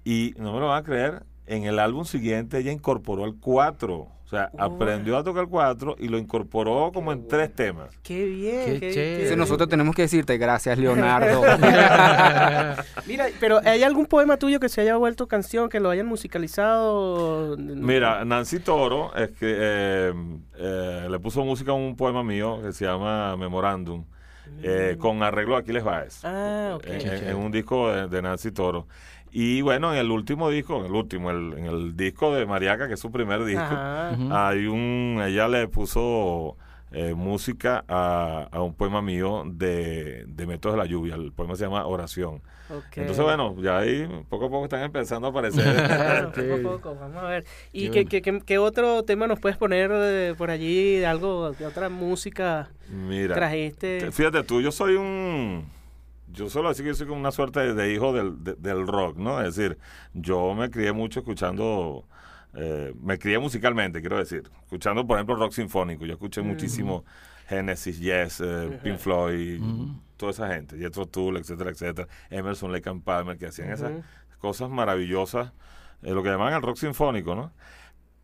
Y 0.06 0.34
no 0.38 0.54
me 0.54 0.60
lo 0.60 0.68
van 0.70 0.82
a 0.82 0.84
creer, 0.84 1.24
en 1.48 1.64
el 1.64 1.80
álbum 1.80 2.06
siguiente 2.06 2.58
ella 2.60 2.72
incorporó 2.72 3.26
el 3.26 3.36
4. 3.40 3.96
O 4.26 4.36
sea, 4.36 4.50
aprendió 4.58 5.16
a 5.18 5.24
tocar 5.24 5.44
el 5.44 5.50
4 5.50 5.98
y 6.00 6.08
lo 6.08 6.18
incorporó 6.18 6.92
como 6.92 7.12
en 7.12 7.28
tres 7.28 7.54
temas. 7.54 7.90
Qué 8.02 8.26
bien. 8.26 8.66
Qué 8.66 8.80
qué- 8.80 9.14
Entonces 9.16 9.38
nosotros 9.38 9.70
tenemos 9.70 9.94
que 9.96 10.04
decirte 10.04 10.38
gracias, 10.40 10.78
Leonardo. 10.80 11.44
Mira, 13.06 13.28
pero 13.40 13.60
¿hay 13.64 13.84
algún 13.84 14.08
poema 14.08 14.38
tuyo 14.38 14.60
que 14.60 14.70
se 14.70 14.82
haya 14.82 14.96
vuelto 14.98 15.28
canción, 15.28 15.70
que 15.70 15.80
lo 15.80 15.90
hayan 15.92 16.08
musicalizado? 16.08 17.58
Mira, 17.58 18.26
Nancy 18.26 18.60
Toro 18.60 19.14
es 19.16 19.30
que 19.32 19.56
eh, 19.60 20.14
eh, 20.58 21.08
le 21.12 21.20
puso 21.20 21.44
música 21.44 21.72
a 21.72 21.76
un 21.76 21.96
poema 21.96 22.24
mío 22.24 22.60
que 22.64 22.72
se 22.72 22.86
llama 22.86 23.36
Memorandum, 23.38 24.06
eh, 24.64 24.96
con 25.00 25.22
arreglo 25.22 25.56
de 25.56 25.62
Aquiles 25.62 25.84
Baez. 25.84 26.22
Ah, 26.24 26.74
ok. 26.76 26.86
en, 26.88 27.36
un 27.36 27.52
disco 27.52 27.92
de, 27.92 28.08
de 28.08 28.22
Nancy 28.22 28.52
Toro. 28.52 28.88
Y 29.36 29.62
bueno, 29.62 29.92
en 29.92 29.98
el 30.00 30.12
último 30.12 30.50
disco, 30.52 30.80
en 30.80 30.86
el 30.86 30.92
último, 30.92 31.32
el- 31.32 31.54
en 31.58 31.66
el 31.66 31.98
disco 31.98 32.34
de 32.36 32.46
Mariaca, 32.46 32.88
que 32.88 32.94
es 32.94 33.00
su 33.00 33.12
primer 33.12 33.44
disco, 33.44 33.62
Ajá. 33.64 34.48
Hay 34.48 34.68
un, 34.68 35.20
ella 35.26 35.48
le 35.48 35.68
puso 35.68 36.56
eh, 36.92 37.16
música 37.16 37.84
a, 37.88 38.48
a 38.52 38.62
un 38.62 38.76
poema 38.76 39.02
mío 39.02 39.44
de, 39.48 40.26
de 40.28 40.46
Métodos 40.46 40.76
de 40.78 40.84
la 40.84 40.86
Lluvia. 40.88 41.16
El 41.16 41.32
poema 41.32 41.56
se 41.56 41.64
llama 41.66 41.86
Oración. 41.88 42.42
Entonces, 42.96 43.24
bueno, 43.24 43.56
ya 43.60 43.80
ahí 43.80 44.08
poco 44.30 44.46
a 44.46 44.50
poco 44.50 44.64
están 44.66 44.84
empezando 44.84 45.28
a 45.28 45.30
aparecer. 45.32 45.64
Claro, 45.86 46.32
Sí. 46.36 46.42
poco 46.42 46.54
a 46.54 46.62
poco, 46.78 46.96
vamos 46.96 47.24
a 47.24 47.28
ver. 47.28 47.46
¿Y 47.72 47.90
Qué 47.90 48.06
qué, 48.06 48.22
qué, 48.22 48.40
qué- 48.46 48.58
otro 48.60 49.02
tema 49.04 49.26
nos 49.26 49.40
puedes 49.40 49.58
poner 49.58 49.90
eh, 49.94 50.36
por 50.38 50.52
allí? 50.52 50.98
de 50.98 51.06
Algo, 51.08 51.52
de 51.54 51.66
otra 51.66 51.90
música 51.90 52.70
Mira, 52.90 53.34
trajiste. 53.34 53.98
te- 54.00 54.12
fíjate 54.12 54.44
tú, 54.44 54.62
yo 54.62 54.72
soy 54.72 54.94
un... 54.96 55.66
Yo 56.34 56.50
solo 56.50 56.70
así 56.70 56.82
que 56.84 56.90
yo 56.90 56.96
soy 56.96 57.08
como 57.08 57.20
una 57.20 57.32
suerte 57.32 57.60
de, 57.62 57.74
de 57.74 57.94
hijo 57.94 58.12
del, 58.14 58.44
de- 58.44 58.56
del 58.56 58.86
rock, 58.88 59.18
¿no? 59.18 59.40
Es 59.42 59.56
decir, 59.56 59.78
yo 60.14 60.54
me 60.54 60.70
crié 60.70 60.92
mucho 60.92 61.20
escuchando... 61.22 62.06
eh, 62.56 62.94
me 63.02 63.18
crié 63.18 63.40
musicalmente, 63.40 64.00
quiero 64.02 64.18
decir. 64.18 64.44
Escuchando, 64.64 65.06
por 65.08 65.18
ejemplo, 65.18 65.36
rock 65.36 65.52
sinfónico. 65.54 66.06
Yo 66.06 66.14
escuché 66.14 66.42
muchísimo 66.42 67.04
Genesis, 67.48 68.00
Yes, 68.00 68.42
eh, 68.42 68.80
Pink 68.84 68.98
Floyd, 68.98 69.62
toda 70.18 70.32
esa 70.32 70.48
gente. 70.54 70.78
Jethro 70.78 71.06
Tull, 71.08 71.38
etcétera, 71.38 71.70
etcétera. 71.72 72.08
Emerson, 72.30 72.72
Lake 72.72 72.90
and 72.90 73.04
Palmer, 73.04 73.38
que 73.38 73.48
hacían 73.48 73.72
esas 73.72 73.92
cosas 74.40 74.70
maravillosas, 74.70 75.52
eh, 76.04 76.12
lo 76.14 76.22
que 76.24 76.30
llamaban 76.30 76.54
el 76.54 76.62
rock 76.62 76.78
sinfónico, 76.78 77.36
¿no? 77.36 77.52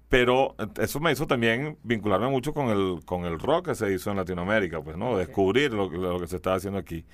Pero 0.09 0.55
eso 0.79 0.99
me 0.99 1.11
hizo 1.11 1.27
también 1.27 1.77
vincularme 1.83 2.27
mucho 2.29 2.51
con 2.53 2.69
el, 2.69 3.01
con 3.05 3.25
el 3.25 3.37
rock 3.39 3.67
que 3.67 3.75
se 3.75 3.93
hizo 3.93 4.09
en 4.09 4.17
Latinoamérica, 4.17 4.81
pues, 4.81 4.97
¿no? 4.97 5.15
Descubrir 5.17 5.71
lo, 5.73 5.87
que- 5.89 5.97
lo 5.97 6.19
que 6.19 6.25
se 6.27 6.37
estaba 6.37 6.55
haciendo 6.55 6.79
aquí. 6.79 7.05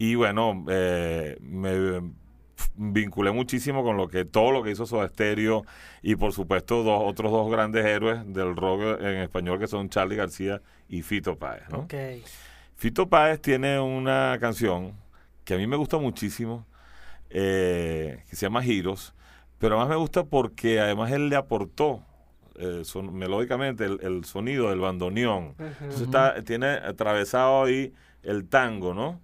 Y 0.00 0.14
bueno, 0.14 0.64
eh, 0.70 1.36
me 1.42 2.00
vinculé 2.74 3.32
muchísimo 3.32 3.82
con 3.84 3.98
lo 3.98 4.08
que 4.08 4.24
todo 4.24 4.50
lo 4.50 4.62
que 4.62 4.70
hizo 4.70 4.86
Soda 4.86 5.06
Stereo 5.08 5.62
y 6.02 6.16
por 6.16 6.32
supuesto 6.32 6.82
dos 6.82 7.02
otros 7.04 7.30
dos 7.30 7.50
grandes 7.50 7.84
héroes 7.84 8.20
del 8.32 8.56
rock 8.56 8.98
en 9.00 9.16
español 9.18 9.58
que 9.58 9.66
son 9.66 9.90
Charlie 9.90 10.16
García 10.16 10.62
y 10.88 11.02
Fito 11.02 11.36
Páez, 11.36 11.64
¿no? 11.68 11.82
Fito 12.76 13.10
Páez 13.10 13.42
tiene 13.42 13.78
una 13.78 14.38
canción 14.40 14.94
que 15.44 15.52
a 15.52 15.58
mí 15.58 15.66
me 15.66 15.76
gusta 15.76 15.98
muchísimo, 15.98 16.66
eh, 17.28 18.22
que 18.30 18.36
se 18.36 18.46
llama 18.46 18.62
Giros, 18.62 19.14
pero 19.58 19.74
además 19.76 19.90
me 19.90 19.96
gusta 19.96 20.24
porque 20.24 20.80
además 20.80 21.12
él 21.12 21.28
le 21.28 21.36
aportó 21.36 22.02
eh, 22.56 22.82
son- 22.84 23.14
melódicamente 23.14 23.84
el, 23.84 23.98
el 24.02 24.24
sonido 24.24 24.70
del 24.70 24.80
bandoneón. 24.80 25.54
Entonces 25.58 26.02
está, 26.02 26.42
tiene 26.42 26.68
atravesado 26.68 27.64
ahí 27.64 27.92
el 28.22 28.48
tango, 28.48 28.94
¿no? 28.94 29.20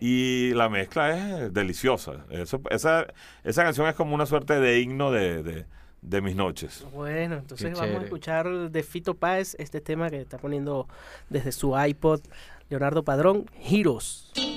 Y 0.00 0.52
la 0.54 0.68
mezcla 0.68 1.44
es 1.44 1.52
deliciosa. 1.52 2.24
Eso, 2.30 2.60
esa, 2.70 3.06
esa 3.44 3.62
canción 3.64 3.86
es 3.86 3.94
como 3.94 4.14
una 4.14 4.26
suerte 4.26 4.58
de 4.58 4.80
himno 4.80 5.12
de, 5.12 5.42
de, 5.42 5.66
de 6.02 6.20
mis 6.20 6.34
noches. 6.34 6.84
Bueno, 6.92 7.36
entonces 7.36 7.72
Qué 7.72 7.80
vamos 7.80 8.00
a 8.00 8.04
escuchar 8.04 8.70
de 8.70 8.82
Fito 8.82 9.14
Páez 9.14 9.54
este 9.58 9.80
tema 9.80 10.10
que 10.10 10.20
está 10.20 10.38
poniendo 10.38 10.88
desde 11.28 11.52
su 11.52 11.78
iPod 11.78 12.20
Leonardo 12.68 13.04
Padrón, 13.04 13.46
Heroes. 13.54 14.30
giros. 14.34 14.49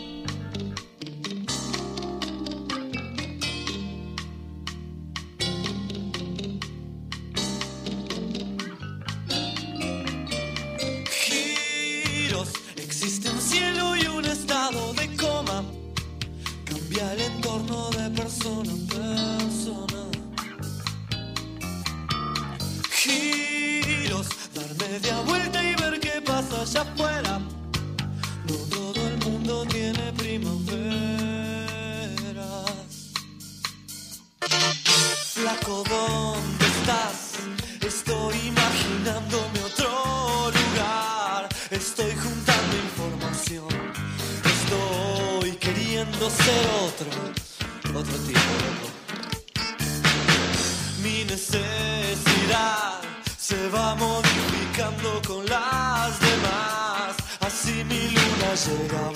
Llega. 58.56 59.12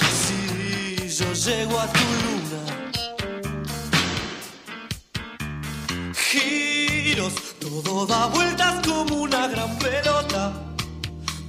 Así 0.00 1.08
yo 1.08 1.32
llego 1.32 1.78
a 1.78 1.86
tu 1.92 2.00
luna. 2.24 2.80
giros, 6.14 7.34
todo 7.58 8.06
da 8.06 8.26
vueltas 8.26 8.86
como 8.86 9.22
una 9.22 9.48
gran 9.48 9.76
pelota, 9.78 10.52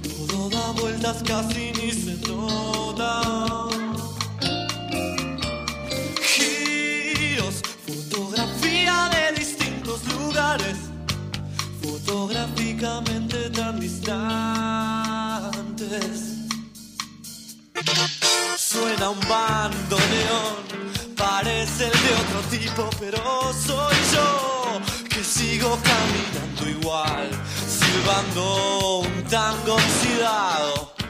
todo 0.02 0.50
da 0.50 0.72
vueltas 0.72 1.22
casi 1.22 1.72
ni 1.72 1.92
se 1.92 2.16
nota. 2.28 3.22
Giros, 6.20 7.62
fotografía 7.86 9.08
de 9.14 9.40
distintos 9.40 10.00
lugares, 10.12 10.76
fotográficamente 11.80 13.50
tan 13.50 13.80
distantes. 13.80 14.51
Suena 18.72 19.10
un 19.10 19.20
bandoneón, 19.28 20.64
parece 21.14 21.84
el 21.84 21.92
de 21.92 22.14
otro 22.22 22.40
tipo, 22.50 22.88
pero 22.98 23.52
soy 23.52 23.94
yo 24.14 24.80
que 25.10 25.22
sigo 25.22 25.78
caminando 25.82 26.80
igual, 26.80 27.28
silbando 27.68 29.00
un 29.00 29.24
tango 29.24 29.74
oxidado. 29.74 31.01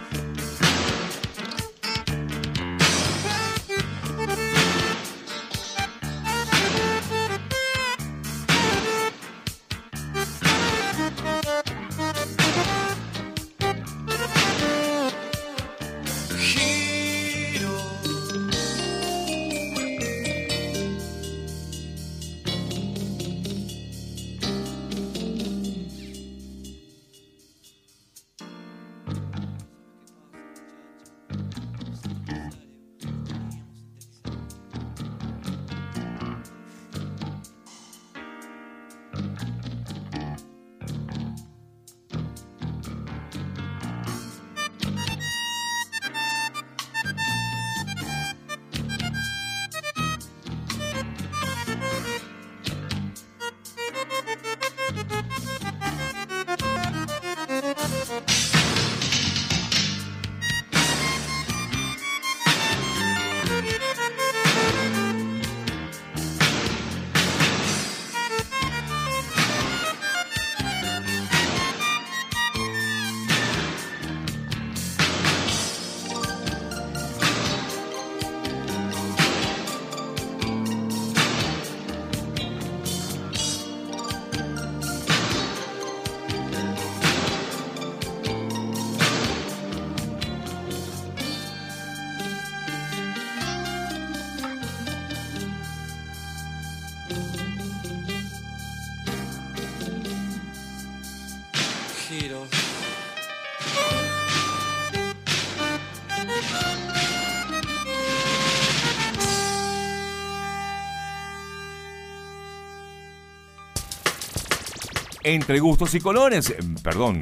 Entre 115.32 115.60
gustos 115.60 115.94
y 115.94 116.00
colores, 116.00 116.50
eh, 116.50 116.58
perdón, 116.84 117.20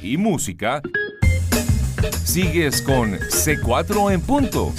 y 0.00 0.16
música, 0.16 0.80
sigues 2.22 2.80
con 2.80 3.14
C4 3.14 4.12
en 4.12 4.20
punto. 4.20 4.72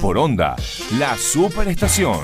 Por 0.00 0.16
onda, 0.16 0.54
la 0.96 1.16
superestación. 1.16 2.20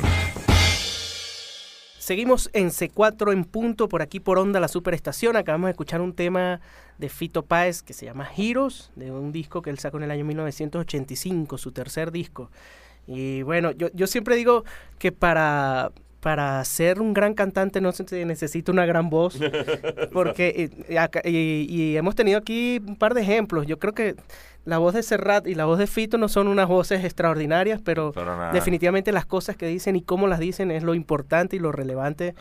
Seguimos 1.99 2.51
en 2.53 2.69
C4 2.69 3.33
en 3.33 3.43
punto, 3.43 3.89
por 3.89 4.01
aquí 4.01 4.21
por 4.21 4.39
Onda, 4.39 4.61
la 4.61 4.69
superestación. 4.69 5.35
Acabamos 5.35 5.67
de 5.67 5.73
escuchar 5.73 6.01
un 6.01 6.13
tema 6.13 6.61
de 6.99 7.09
Fito 7.09 7.43
Páez 7.43 7.83
que 7.83 7.95
se 7.95 8.07
llama 8.07 8.31
Heroes, 8.37 8.93
de 8.95 9.11
un 9.11 9.33
disco 9.33 9.61
que 9.63 9.71
él 9.71 9.81
sacó 9.81 9.97
en 9.97 10.05
el 10.05 10.13
año 10.13 10.25
1985, 10.25 11.59
su 11.59 11.73
tercer 11.73 12.13
disco. 12.13 12.49
Y 13.09 13.43
bueno, 13.43 13.73
yo, 13.73 13.89
yo 13.93 14.07
siempre 14.07 14.37
digo 14.37 14.65
que 15.01 15.11
para, 15.11 15.91
para 16.23 16.65
ser 16.65 17.01
un 17.01 17.15
gran 17.15 17.35
cantante 17.35 17.81
no 17.81 17.91
se 17.91 18.25
necesita 18.25 18.71
una 18.71 18.87
gran 18.87 19.11
voz, 19.11 19.41
porque 20.13 20.71
eh, 20.89 21.21
y, 21.25 21.67
y 21.69 21.97
hemos 21.97 22.15
tenido 22.15 22.39
aquí 22.39 22.81
un 22.87 22.95
par 22.95 23.13
de 23.15 23.23
ejemplos. 23.23 23.67
Yo 23.67 23.81
creo 23.81 23.93
que 23.93 24.15
la 24.65 24.79
voz 24.79 24.95
de 24.95 25.03
Serrat 25.03 25.47
y 25.49 25.55
la 25.57 25.65
voz 25.65 25.79
de 25.79 25.87
Fito 25.89 26.19
no 26.19 26.29
son 26.29 26.47
unas 26.47 26.69
voces 26.69 27.05
extraordinarias, 27.05 27.81
pero 27.85 28.13
nada. 28.15 28.53
definitivamente 28.53 29.11
las 29.11 29.27
cosas 29.27 29.57
que 29.57 29.67
dicen 29.67 29.97
y 29.97 30.03
cómo 30.03 30.29
las 30.29 30.39
dicen 30.39 30.71
es 30.71 30.83
lo 30.85 30.95
importante 30.95 31.57
y 31.57 31.59
lo 31.59 31.73
relevante 31.73 32.35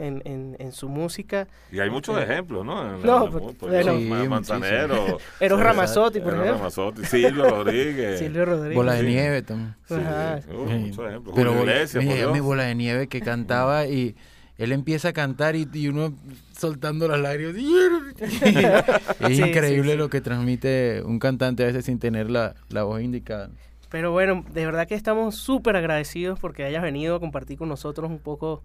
en, 0.00 0.22
en, 0.24 0.56
en 0.58 0.72
su 0.72 0.88
música. 0.88 1.46
Y 1.70 1.78
hay 1.78 1.88
muchos 1.90 2.16
Ok. 2.16 2.22
ejemplos, 2.22 2.64
¿no? 2.64 2.96
En 2.96 3.02
No, 3.06 3.26
la- 3.26 3.30
pues, 3.30 3.54
por 3.56 3.70
bueno. 3.70 3.92
ejemplo, 3.92 4.22
Sí, 4.22 4.28
Manzanero. 4.28 5.18
Eros 5.40 5.60
eh, 5.60 5.62
Ramazzotti, 5.62 6.20
por 6.20 6.32
ejemplo. 6.34 6.54
Ramazzotti, 6.56 7.04
Silvio 7.04 7.44
Rodríguez. 7.50 8.18
Silvio 8.18 8.44
Rodríguez. 8.44 8.76
Bola 8.76 8.94
de 8.94 9.00
Sí. 9.00 9.06
nieve 9.06 9.42
también. 9.42 9.74
Sí, 9.86 9.94
Ajá. 9.94 10.40
uh, 10.48 10.68
Sí. 10.68 10.74
muchos 10.74 11.06
ejemplos. 11.08 11.34
Pero 11.36 11.50
Julio 11.52 11.64
Iglesias, 11.72 12.04
Dios. 12.04 12.32
mi 12.32 12.40
bola 12.40 12.64
de 12.64 12.74
nieve 12.74 13.06
que 13.06 13.20
cantaba 13.20 13.86
y, 13.86 14.16
él 14.58 14.72
empieza 14.72 15.08
a 15.08 15.12
cantar 15.12 15.56
y, 15.56 15.68
y 15.72 15.88
uno 15.88 16.12
soltando 16.56 17.08
las 17.08 17.20
lágrimas. 17.20 17.56
es 19.20 19.36
Sí, 19.36 19.42
increíble 19.42 19.92
sí, 19.92 19.92
sí. 19.92 19.96
lo 19.96 20.10
que 20.10 20.20
transmite 20.20 21.02
un 21.04 21.18
cantante 21.18 21.62
a 21.62 21.66
veces 21.66 21.84
sin 21.84 21.98
tener 21.98 22.30
la, 22.30 22.54
la 22.68 22.82
voz 22.82 23.00
indicada. 23.00 23.50
Pero 23.90 24.12
bueno, 24.12 24.44
de 24.52 24.66
verdad 24.66 24.86
que 24.86 24.94
estamos 24.94 25.36
súper 25.36 25.76
agradecidos 25.76 26.38
porque 26.38 26.64
hayas 26.64 26.82
venido 26.82 27.16
a 27.16 27.20
compartir 27.20 27.56
con 27.56 27.68
nosotros 27.70 28.10
un 28.10 28.18
poco 28.18 28.62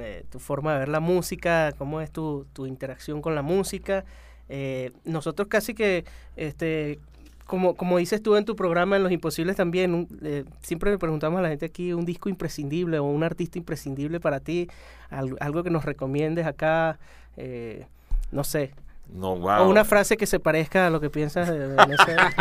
eh, 0.00 0.24
tu 0.30 0.40
forma 0.40 0.72
de 0.72 0.80
ver 0.80 0.88
la 0.88 1.00
música, 1.00 1.72
cómo 1.78 2.00
es 2.00 2.10
tu, 2.10 2.46
tu 2.52 2.66
interacción 2.66 3.22
con 3.22 3.34
la 3.36 3.42
música. 3.42 4.04
Eh, 4.48 4.90
nosotros 5.04 5.46
casi 5.48 5.74
que, 5.74 6.04
este, 6.34 6.98
como, 7.46 7.74
como 7.76 7.98
dices 7.98 8.22
tú 8.22 8.36
en 8.36 8.44
tu 8.44 8.56
programa 8.56 8.96
en 8.96 9.02
Los 9.04 9.12
Imposibles 9.12 9.56
también, 9.56 9.94
un- 9.94 10.08
eh, 10.22 10.44
siempre 10.62 10.90
le 10.90 10.98
preguntamos 10.98 11.38
a 11.38 11.42
la 11.42 11.48
gente 11.48 11.66
aquí 11.66 11.92
un 11.92 12.04
disco 12.04 12.28
imprescindible 12.28 12.98
o 12.98 13.04
un 13.04 13.22
artista 13.22 13.58
imprescindible 13.58 14.18
para 14.20 14.40
ti, 14.40 14.68
al- 15.10 15.36
algo 15.40 15.62
que 15.62 15.70
nos 15.70 15.84
recomiendes 15.84 16.46
acá, 16.46 16.98
eh, 17.36 17.86
no 18.32 18.42
sé, 18.44 18.72
No, 19.14 19.36
wow. 19.36 19.62
o 19.62 19.68
una 19.68 19.84
frase 19.84 20.16
que 20.16 20.26
se 20.26 20.40
parezca 20.40 20.88
a 20.88 20.90
lo 20.90 21.00
que 21.00 21.10
piensas 21.10 21.48
de 21.48 21.58
Venezuela. 21.76 22.32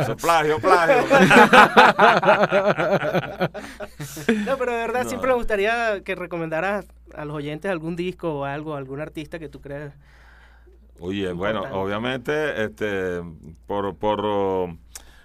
Eso 0.00 0.12
es 0.12 0.22
plagio, 0.22 0.58
plagio. 0.58 1.04
No, 4.46 4.56
pero 4.58 4.72
de 4.72 4.78
verdad 4.78 5.02
No. 5.04 5.08
siempre 5.08 5.28
me 5.30 5.36
gustaría 5.36 6.00
que 6.04 6.14
recomendaras 6.14 6.86
a 7.14 7.24
los 7.24 7.36
oyentes 7.36 7.70
algún 7.70 7.96
disco 7.96 8.40
o 8.40 8.44
algo, 8.44 8.74
algún 8.74 9.00
artista 9.00 9.38
que 9.38 9.48
tú 9.48 9.60
creas. 9.60 9.92
Oye, 11.00 11.32
bueno, 11.32 11.62
obviamente, 11.72 12.64
este, 12.64 13.22
por, 13.66 13.96
por, 13.96 14.20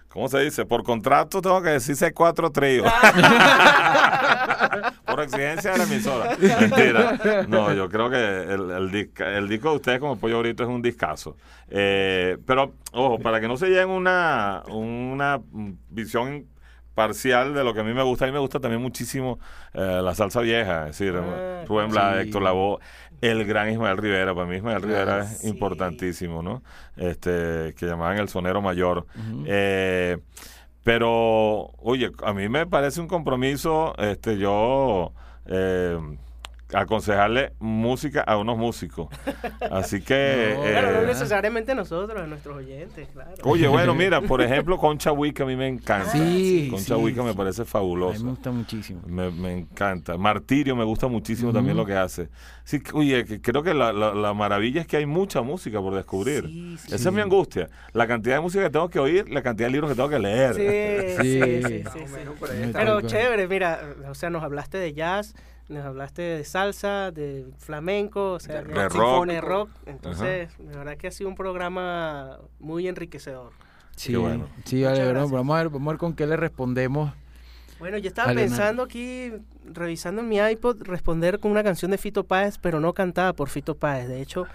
¿cómo 0.08 0.30
se 0.30 0.40
dice? 0.40 0.66
Por 0.66 0.84
contrato 0.84 1.42
tengo 1.42 1.62
que 1.62 1.70
decir 1.70 1.96
C4 1.96 2.52
trío. 2.54 2.84
por 5.06 5.20
exigencia 5.22 5.72
de 5.74 5.78
la 5.78 5.84
emisora. 5.84 6.38
Mentira. 6.60 7.46
No, 7.48 7.74
yo 7.74 7.90
creo 7.90 8.10
que 8.10 8.18
el, 8.18 8.72
el, 8.72 8.92
disca- 8.92 9.38
el 9.38 9.48
disco 9.48 9.70
de 9.72 9.76
ustedes 9.76 10.00
como 10.00 10.18
Pollo 10.18 10.40
Brito 10.40 10.64
es 10.64 10.70
un 10.70 10.82
discazo. 10.82 11.36
Eh, 11.70 12.38
pero, 12.46 12.74
ojo, 12.94 13.20
para 13.20 13.40
que 13.42 13.48
no 13.48 13.58
se 13.58 13.68
lleven 13.68 13.90
una, 13.90 14.64
una 14.68 15.40
visión 15.90 16.46
parcial 16.96 17.54
de 17.54 17.64
lo 17.64 17.74
que 17.74 17.82
a 17.82 17.84
mí 17.84 17.94
me 17.94 18.02
gusta. 18.02 18.26
A 18.26 18.28
mí 18.28 18.32
me 18.34 18.40
gusta 18.40 18.60
también 18.60 18.82
muchísimo 18.82 19.38
eh, 19.74 20.00
la 20.04 20.16
salsa 20.16 20.42
vieja, 20.42 20.88
es 20.90 20.98
decir, 20.98 21.14
Ah, 21.16 21.64
Rubén 21.68 21.92
Blades, 21.92 22.22
sí. 22.24 22.28
Héctor 22.30 22.42
Lavoe, 22.42 22.80
el 23.22 23.46
gran 23.46 23.70
Ismael 23.72 23.98
Rivera. 23.98 24.34
Para 24.34 24.48
mí 24.48 24.56
Ismael 24.56 24.82
Rivera 24.82 25.18
Ah, 25.18 25.24
es 25.24 25.40
sí. 25.40 25.48
importantísimo, 25.50 26.42
¿no? 26.42 26.64
Este, 26.96 27.76
que 27.78 27.86
llamaban 27.86 28.18
el 28.18 28.30
sonero 28.30 28.62
mayor. 28.62 29.06
Eh, 29.46 30.18
pero, 30.84 31.72
oye, 31.80 32.12
a 32.24 32.34
mí 32.34 32.48
me 32.48 32.66
parece 32.68 33.02
un 33.02 33.08
compromiso, 33.08 33.96
este, 33.98 34.38
yo 34.38 35.14
eh, 35.48 35.98
aconsejarle 36.76 37.54
música 37.60 38.22
a 38.22 38.38
unos 38.38 38.58
músicos. 38.58 39.08
Así 39.72 40.02
que, 40.02 40.54
No, 40.58 40.66
eh, 40.66 40.72
Claro, 40.72 40.92
no 41.02 41.08
necesariamente 41.08 41.74
nosotros, 41.76 42.22
a 42.22 42.28
nuestros 42.28 42.58
oyentes, 42.58 43.08
claro. 43.14 43.32
oye, 43.44 43.68
bueno, 43.68 43.94
mira, 43.96 44.22
por 44.22 44.42
ejemplo, 44.42 44.78
Concha 44.78 45.12
Wica 45.12 45.44
a 45.44 45.48
mí 45.48 45.56
me 45.56 45.68
encanta. 45.68 46.12
Sí, 46.12 46.68
Concha 46.70 46.96
sí, 46.96 47.22
me 47.24 47.34
parece 47.34 47.62
A 47.62 47.66
mí 47.66 47.70
fabulosa. 47.70 48.24
me 48.24 48.30
gusta 48.32 48.52
muchísimo. 48.52 49.02
Me, 49.08 49.30
me 49.32 49.54
encanta. 49.58 50.18
Martirio 50.18 50.76
me 50.76 50.84
gusta 50.84 51.08
muchísimo 51.08 51.52
también 51.54 51.78
lo 51.78 51.86
que 51.86 51.94
hace. 51.96 52.30
Sí, 52.64 52.82
oye, 52.94 53.26
que 53.26 53.42
creo 53.42 53.62
que 53.64 53.74
la, 53.74 53.94
la- 53.94 54.14
la 54.14 54.34
maravilla 54.34 54.82
es 54.82 54.88
que 54.88 54.98
hay 54.98 55.06
mucha 55.06 55.42
música 55.42 55.80
por 55.80 55.94
descubrir. 55.96 56.46
Sí, 56.46 56.78
sí. 56.80 56.96
Esa 56.96 57.10
es 57.10 57.16
mi 57.16 57.22
angustia. 57.22 57.70
La 57.94 58.08
cantidad 58.08 58.36
de 58.36 58.42
música 58.42 58.64
que 58.64 58.70
tengo 58.70 58.90
que 58.90 59.00
oír, 59.00 59.30
la 59.30 59.42
cantidad 59.42 59.68
de 59.68 59.72
libros 59.72 59.90
que 59.92 59.96
tengo 59.96 60.10
que 60.10 60.20
leer. 60.20 60.56
Sí, 60.56 61.22
sí, 61.22 61.84
Sí. 61.96 62.04
Pero 62.74 63.02
chévere, 63.02 63.48
mira, 63.48 63.80
o 64.10 64.16
sea, 64.16 64.30
nos 64.30 64.44
hablaste 64.44 64.78
de 64.78 64.94
jazz, 64.94 65.36
nos 65.68 65.86
hablaste 65.86 66.22
de 66.22 66.44
salsa, 66.44 67.12
de 67.12 67.46
flamenco, 67.58 68.34
o 68.34 68.40
sea, 68.40 68.62
De 68.62 68.74
de 68.74 69.42
rock. 69.42 69.70
Entonces, 69.86 70.50
de 70.58 70.78
verdad 70.78 70.98
que 70.98 71.08
ha 71.08 71.12
sido 71.12 71.30
un 71.30 71.36
programa 71.36 72.40
muy 72.60 72.88
enriquecedor. 72.88 73.52
Sí, 73.96 74.16
bueno. 74.16 74.48
sí, 74.66 74.84
vale, 74.84 75.04
bueno, 75.06 75.28
vamos 75.30 75.56
a 75.56 75.64
ver, 75.64 75.70
vamos 75.70 75.88
a 75.88 75.92
ver 75.92 76.00
con 76.00 76.14
qué 76.14 76.28
le 76.28 76.36
respondemos. 76.36 77.14
Bueno, 77.80 77.98
yo 77.98 78.08
estaba 78.08 78.34
pensando 78.34 78.84
aquí, 78.84 79.32
revisando 79.66 80.22
en 80.22 80.30
mi 80.30 80.38
iPod, 80.38 80.84
responder 80.84 81.40
con 81.40 81.52
una 81.52 81.64
canción 81.64 81.92
de 81.92 81.98
Fito 81.98 82.24
Páez, 82.24 82.58
pero 82.58 82.80
no 82.80 82.94
cantada 82.94 83.34
por 83.34 83.50
Fito 83.50 83.76
Páez. 83.76 84.08
De 84.08 84.22
hecho, 84.22 84.48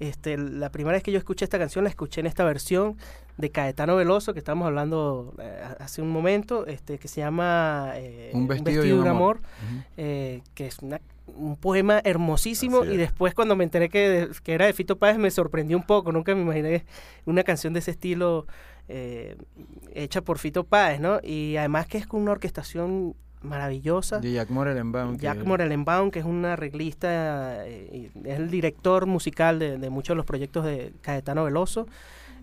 este, 0.00 0.36
la 0.38 0.70
primera 0.70 0.94
vez 0.96 1.02
que 1.02 1.12
yo 1.12 1.18
escuché 1.18 1.44
esta 1.44 1.58
canción, 1.58 1.84
la 1.84 1.90
escuché 1.90 2.20
en 2.20 2.26
esta 2.26 2.44
versión 2.44 2.96
de 3.36 3.50
Caetano 3.50 3.96
Veloso, 3.96 4.32
que 4.32 4.38
estábamos 4.40 4.66
hablando 4.66 5.34
eh, 5.38 5.60
hace 5.80 6.02
un 6.02 6.10
momento, 6.10 6.66
este, 6.66 6.98
que 6.98 7.08
se 7.08 7.20
llama 7.20 7.92
eh, 7.96 8.30
Un 8.34 8.46
vestido 8.48 8.84
y 8.84 8.92
un 8.92 9.04
de 9.04 9.10
amor. 9.10 9.40
eh, 9.96 10.42
que 10.54 10.66
es 10.66 10.78
una- 10.80 11.00
un 11.36 11.56
poema 11.56 12.00
hermosísimo. 12.04 12.84
Y 12.84 12.92
es. 12.92 12.98
después, 12.98 13.34
cuando 13.34 13.54
me 13.54 13.62
enteré 13.64 13.88
que, 13.90 14.28
que 14.42 14.54
era 14.54 14.66
de 14.66 14.72
Fito 14.72 14.96
Páez, 14.98 15.18
me 15.18 15.30
sorprendió 15.30 15.76
un 15.76 15.82
poco. 15.84 16.10
Nunca 16.10 16.34
me 16.34 16.40
imaginé 16.42 16.84
una 17.26 17.42
canción 17.44 17.72
de 17.74 17.80
ese 17.80 17.90
estilo 17.90 18.46
eh, 18.88 19.36
hecha 19.94 20.22
por 20.22 20.38
Fito 20.38 20.64
Páez, 20.64 21.00
¿no? 21.00 21.20
Y 21.22 21.56
además 21.56 21.86
que 21.86 21.98
es 21.98 22.06
con 22.06 22.22
una 22.22 22.32
orquestación 22.32 23.14
maravillosa. 23.42 24.18
De 24.18 24.32
Jack 24.32 24.50
Morelenbaum. 24.50 25.16
que- 25.16 25.22
Jack 25.22 25.44
Morelenbaum, 25.44 26.10
que 26.10 26.18
es 26.20 26.24
un 26.24 26.44
arreglista, 26.44 27.66
eh, 27.66 28.10
es 28.24 28.38
el 28.38 28.50
director 28.50 29.06
musical 29.06 29.58
de, 29.58 29.78
de 29.78 29.90
muchos 29.90 30.14
de 30.14 30.16
los 30.16 30.26
proyectos 30.26 30.64
de 30.64 30.92
Caetano 31.02 31.44
Veloso. 31.44 31.86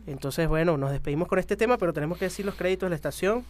Entonces, 0.08 0.48
bueno, 0.48 0.78
nos 0.78 0.91
despedimos 0.91 1.28
con 1.28 1.39
este 1.39 1.56
tema, 1.58 1.78
pero 1.78 1.91
tenemos 1.93 2.18
que 2.18 2.26
decir 2.26 2.46
los 2.46 2.56
créditos 2.56 2.88
de 2.88 2.91
la 2.91 2.96
estación. 2.96 3.43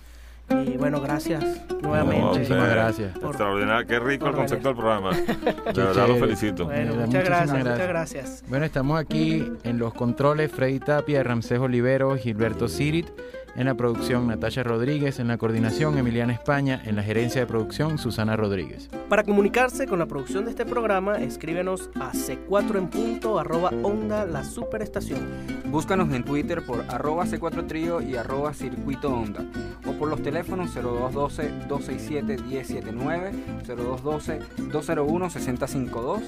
Y 0.49 0.77
bueno, 0.77 1.01
gracias 1.01 1.43
nuevamente. 1.81 2.21
No, 2.21 2.27
Muchísimas 2.33 2.69
gracias. 2.69 3.17
Por- 3.17 3.29
Extraordinario, 3.29 3.87
qué 3.87 3.99
rico 3.99 4.27
el 4.27 4.35
concepto 4.35 4.69
del 4.69 4.77
programa. 4.77 5.11
De 5.73 5.83
verdad 5.83 6.07
lo 6.07 6.15
felicito. 6.17 6.65
Bueno, 6.65 6.95
muchas 6.95 7.23
gracias, 7.25 7.49
muchísimas 7.51 7.73
muchas 7.73 7.87
gracias. 7.87 7.87
gracias. 7.89 8.43
Bueno, 8.49 8.65
estamos 8.65 8.99
aquí 8.99 9.51
en 9.63 9.77
los 9.79 9.93
controles, 9.93 10.51
Freddy 10.51 10.79
Tapia, 10.79 11.23
Ramsés 11.23 11.59
Olivero, 11.59 12.15
Gilberto 12.17 12.67
Sirit, 12.67 13.07
en 13.55 13.65
la 13.67 13.75
producción 13.75 14.27
Natasha 14.27 14.63
Rodríguez, 14.63 15.19
en 15.19 15.29
la 15.29 15.37
coordinación 15.37 15.97
Emiliana 15.97 16.33
España, 16.33 16.81
en 16.85 16.97
la 16.97 17.03
gerencia 17.03 17.39
de 17.39 17.47
producción 17.47 17.97
Susana 17.97 18.35
Rodríguez. 18.35 18.89
Para 19.07 19.23
comunicarse 19.23 19.87
con 19.87 19.97
la 19.99 20.07
producción 20.07 20.43
de 20.43 20.51
este 20.51 20.65
programa, 20.65 21.15
escríbenos 21.19 21.89
a 21.95 22.11
c4 22.11 22.77
en 22.77 22.89
punto 22.89 23.39
arroba 23.39 23.71
onda 23.81 24.25
la 24.25 24.43
superestación. 24.43 25.21
Búscanos 25.67 26.13
en 26.13 26.23
Twitter 26.25 26.63
por 26.65 26.83
arroba 26.89 27.25
C4 27.25 27.65
Trío 27.67 28.01
y 28.01 28.15
arroba 28.17 28.53
Circuito 28.53 29.09
Onda. 29.13 29.45
O 29.87 29.93
por 29.93 30.09
los 30.09 30.21
teléfonos 30.21 30.34
0212-267-1079, 30.43 33.31
0212-201-6052. 33.65 36.21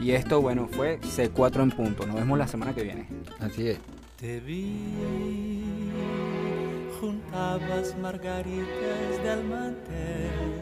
Y 0.00 0.12
esto, 0.12 0.40
bueno, 0.42 0.68
fue 0.68 1.00
C4 1.00 1.62
en 1.62 1.70
punto. 1.70 2.06
Nos 2.06 2.16
vemos 2.16 2.38
la 2.38 2.46
semana 2.46 2.74
que 2.74 2.82
viene. 2.82 3.08
Así 3.40 3.68
es. 3.68 3.78
Te 4.18 4.40
vi, 4.40 5.62
juntabas 7.00 7.96
margaritas 7.98 9.22
del 9.22 9.44
mantel. 9.44 10.60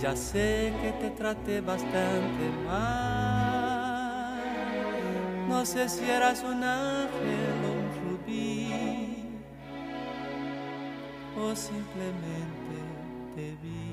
Ya 0.00 0.16
sé 0.16 0.72
que 0.82 0.92
te 1.00 1.10
traté 1.10 1.60
bastante 1.60 2.50
mal. 2.66 4.42
No 5.48 5.64
sé 5.64 5.88
si 5.88 6.04
eras 6.04 6.42
un 6.42 6.64
ángel 6.64 7.53
o 11.36 11.54
simplemente 11.54 12.76
te 13.34 13.56
vi. 13.62 13.84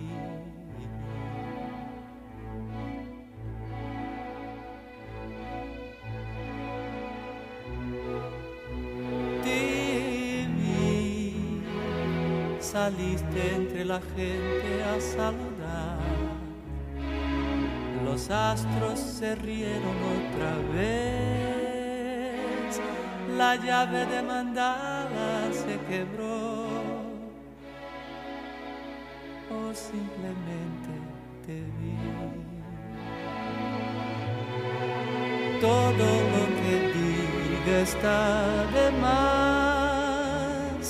te 9.44 10.48
vi, 10.58 11.64
saliste 12.60 13.56
entre 13.56 13.86
la 13.86 14.00
gente 14.16 14.84
a 14.84 15.00
saludar. 15.00 16.00
Los 18.06 18.30
astros 18.30 19.00
se 19.00 19.36
rieron 19.36 19.98
otra 20.18 20.58
vez, 20.74 22.02
la 23.38 23.56
llave 23.56 24.06
de 24.06 24.22
mandala 24.22 25.50
se 25.52 25.80
quebró, 25.88 26.71
o 29.52 29.74
simplemente 29.74 30.94
te 31.46 31.58
vi. 31.78 31.98
Todo 35.60 36.08
lo 36.34 36.44
que 36.60 36.74
diga 36.96 37.76
está 37.82 38.20
de 38.76 38.86
más. 39.06 40.86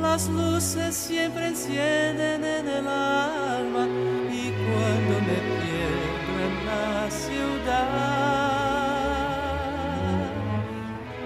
Las 0.00 0.22
luces 0.28 0.94
siempre 0.94 1.48
encienden 1.48 2.44
en 2.44 2.68
el 2.68 2.86
alma 2.86 3.88
y 4.30 4.52
cuando 4.64 5.14
me 5.28 5.38
pierdo 5.58 6.32
en 6.46 6.54
la 6.66 7.10
ciudad, 7.10 7.94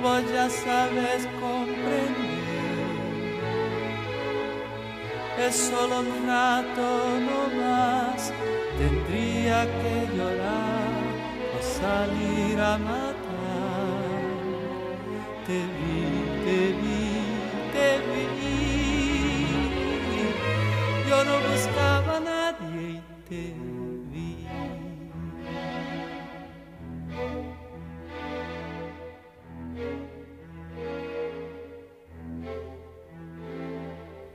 vos 0.03 0.23
ya 0.33 0.49
sabes 0.49 1.21
Solo 5.51 6.01
un 6.01 6.27
rato 6.27 6.87
no 7.27 7.41
más 7.61 8.33
tendría 8.77 9.65
que 9.65 9.95
llorar 10.15 10.93
o 11.57 11.63
salir 11.63 12.61
a 12.61 12.77
matar. 12.77 13.09
Te 15.47 15.59
vi, 15.79 16.01
te 16.45 16.59
vi, 16.81 17.03
te 17.73 17.89
vi. 18.09 18.27
Yo 21.09 21.19
no 21.25 21.35
buscaba 21.51 22.17
a 22.19 22.21
nadie 22.21 22.83
y 22.91 23.01
te 23.29 23.43
vi. 24.11 24.29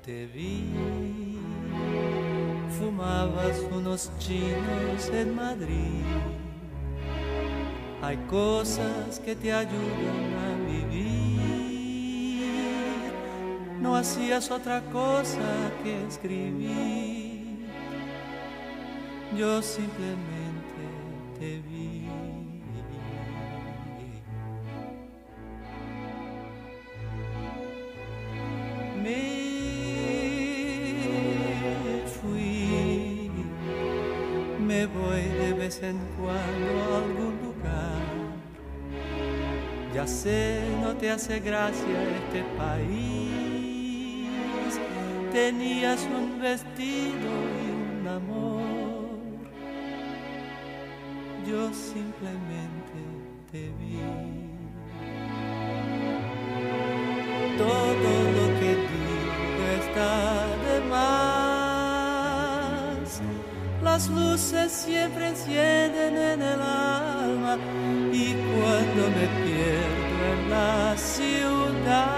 Te 0.01 0.25
vi, 0.25 0.92
unos 3.93 4.09
chinos 4.17 5.09
en 5.13 5.35
Madrid. 5.35 6.01
Hay 8.01 8.17
cosas 8.27 9.19
que 9.23 9.35
te 9.35 9.53
ayudan 9.53 10.33
a 10.33 10.55
vivir. 10.67 12.41
No 13.79 13.95
hacías 13.95 14.49
otra 14.49 14.81
cosa 14.91 15.71
que 15.83 16.07
escribir. 16.07 17.67
Yo 19.37 19.61
simplemente 19.61 20.83
te 21.37 21.61
vi. 21.61 21.72
Te 41.03 41.11
hace 41.11 41.35
gracia 41.41 41.97
este 42.21 42.41
país. 42.57 44.29
Tenías 45.33 46.01
un 46.03 46.39
vestido 46.39 47.29
y 47.61 47.65
un 47.99 48.07
amor. 48.07 48.63
Yo 51.45 51.73
simplemente 51.73 52.99
te 53.51 53.63
vi. 53.79 53.99
Todo 57.57 58.11
lo 58.37 58.45
que 58.59 58.71
digo 58.93 59.63
está 59.81 60.13
de 60.65 60.77
más. 60.89 61.83
Las 63.83 64.03
luces 64.07 64.71
siempre 64.71 65.23
encienden 65.27 66.15
en 66.15 66.41
el 66.41 66.61
alma 66.61 67.57
y 68.13 68.25
cuando 68.55 69.03
me 69.17 69.25
pierdo 69.43 69.92
la 70.53 70.95
ciudad, 70.97 72.13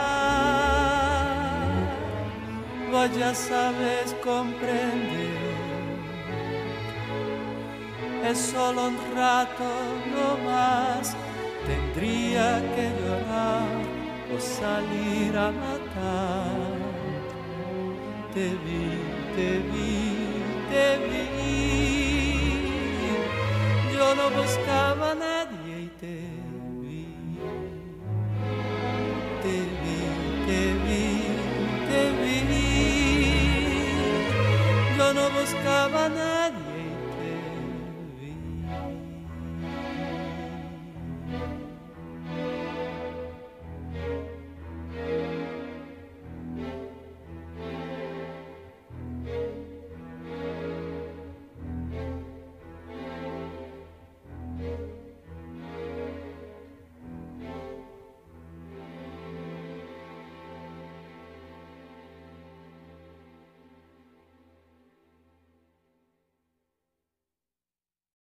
vos 2.92 3.10
ya 3.18 3.32
sabes 3.34 4.06
comprender. 4.30 5.56
Es 8.30 8.38
solo 8.54 8.80
un 8.92 8.98
rato 9.16 9.70
no 10.14 10.28
más, 10.50 11.06
tendría 11.70 12.48
que 12.74 12.86
llorar 13.00 13.76
o 14.34 14.36
salir 14.60 15.32
a 15.48 15.50
matar. 15.64 16.76
Te 18.34 18.48
vi, 18.64 18.86
te 19.36 19.50
vi, 19.72 19.96
te 20.72 20.88
vi. 21.08 21.26
Yo 23.96 24.08
no 24.20 24.26
buscaba 24.40 25.08
nada 25.16 25.35
Cabañas. 35.54 36.45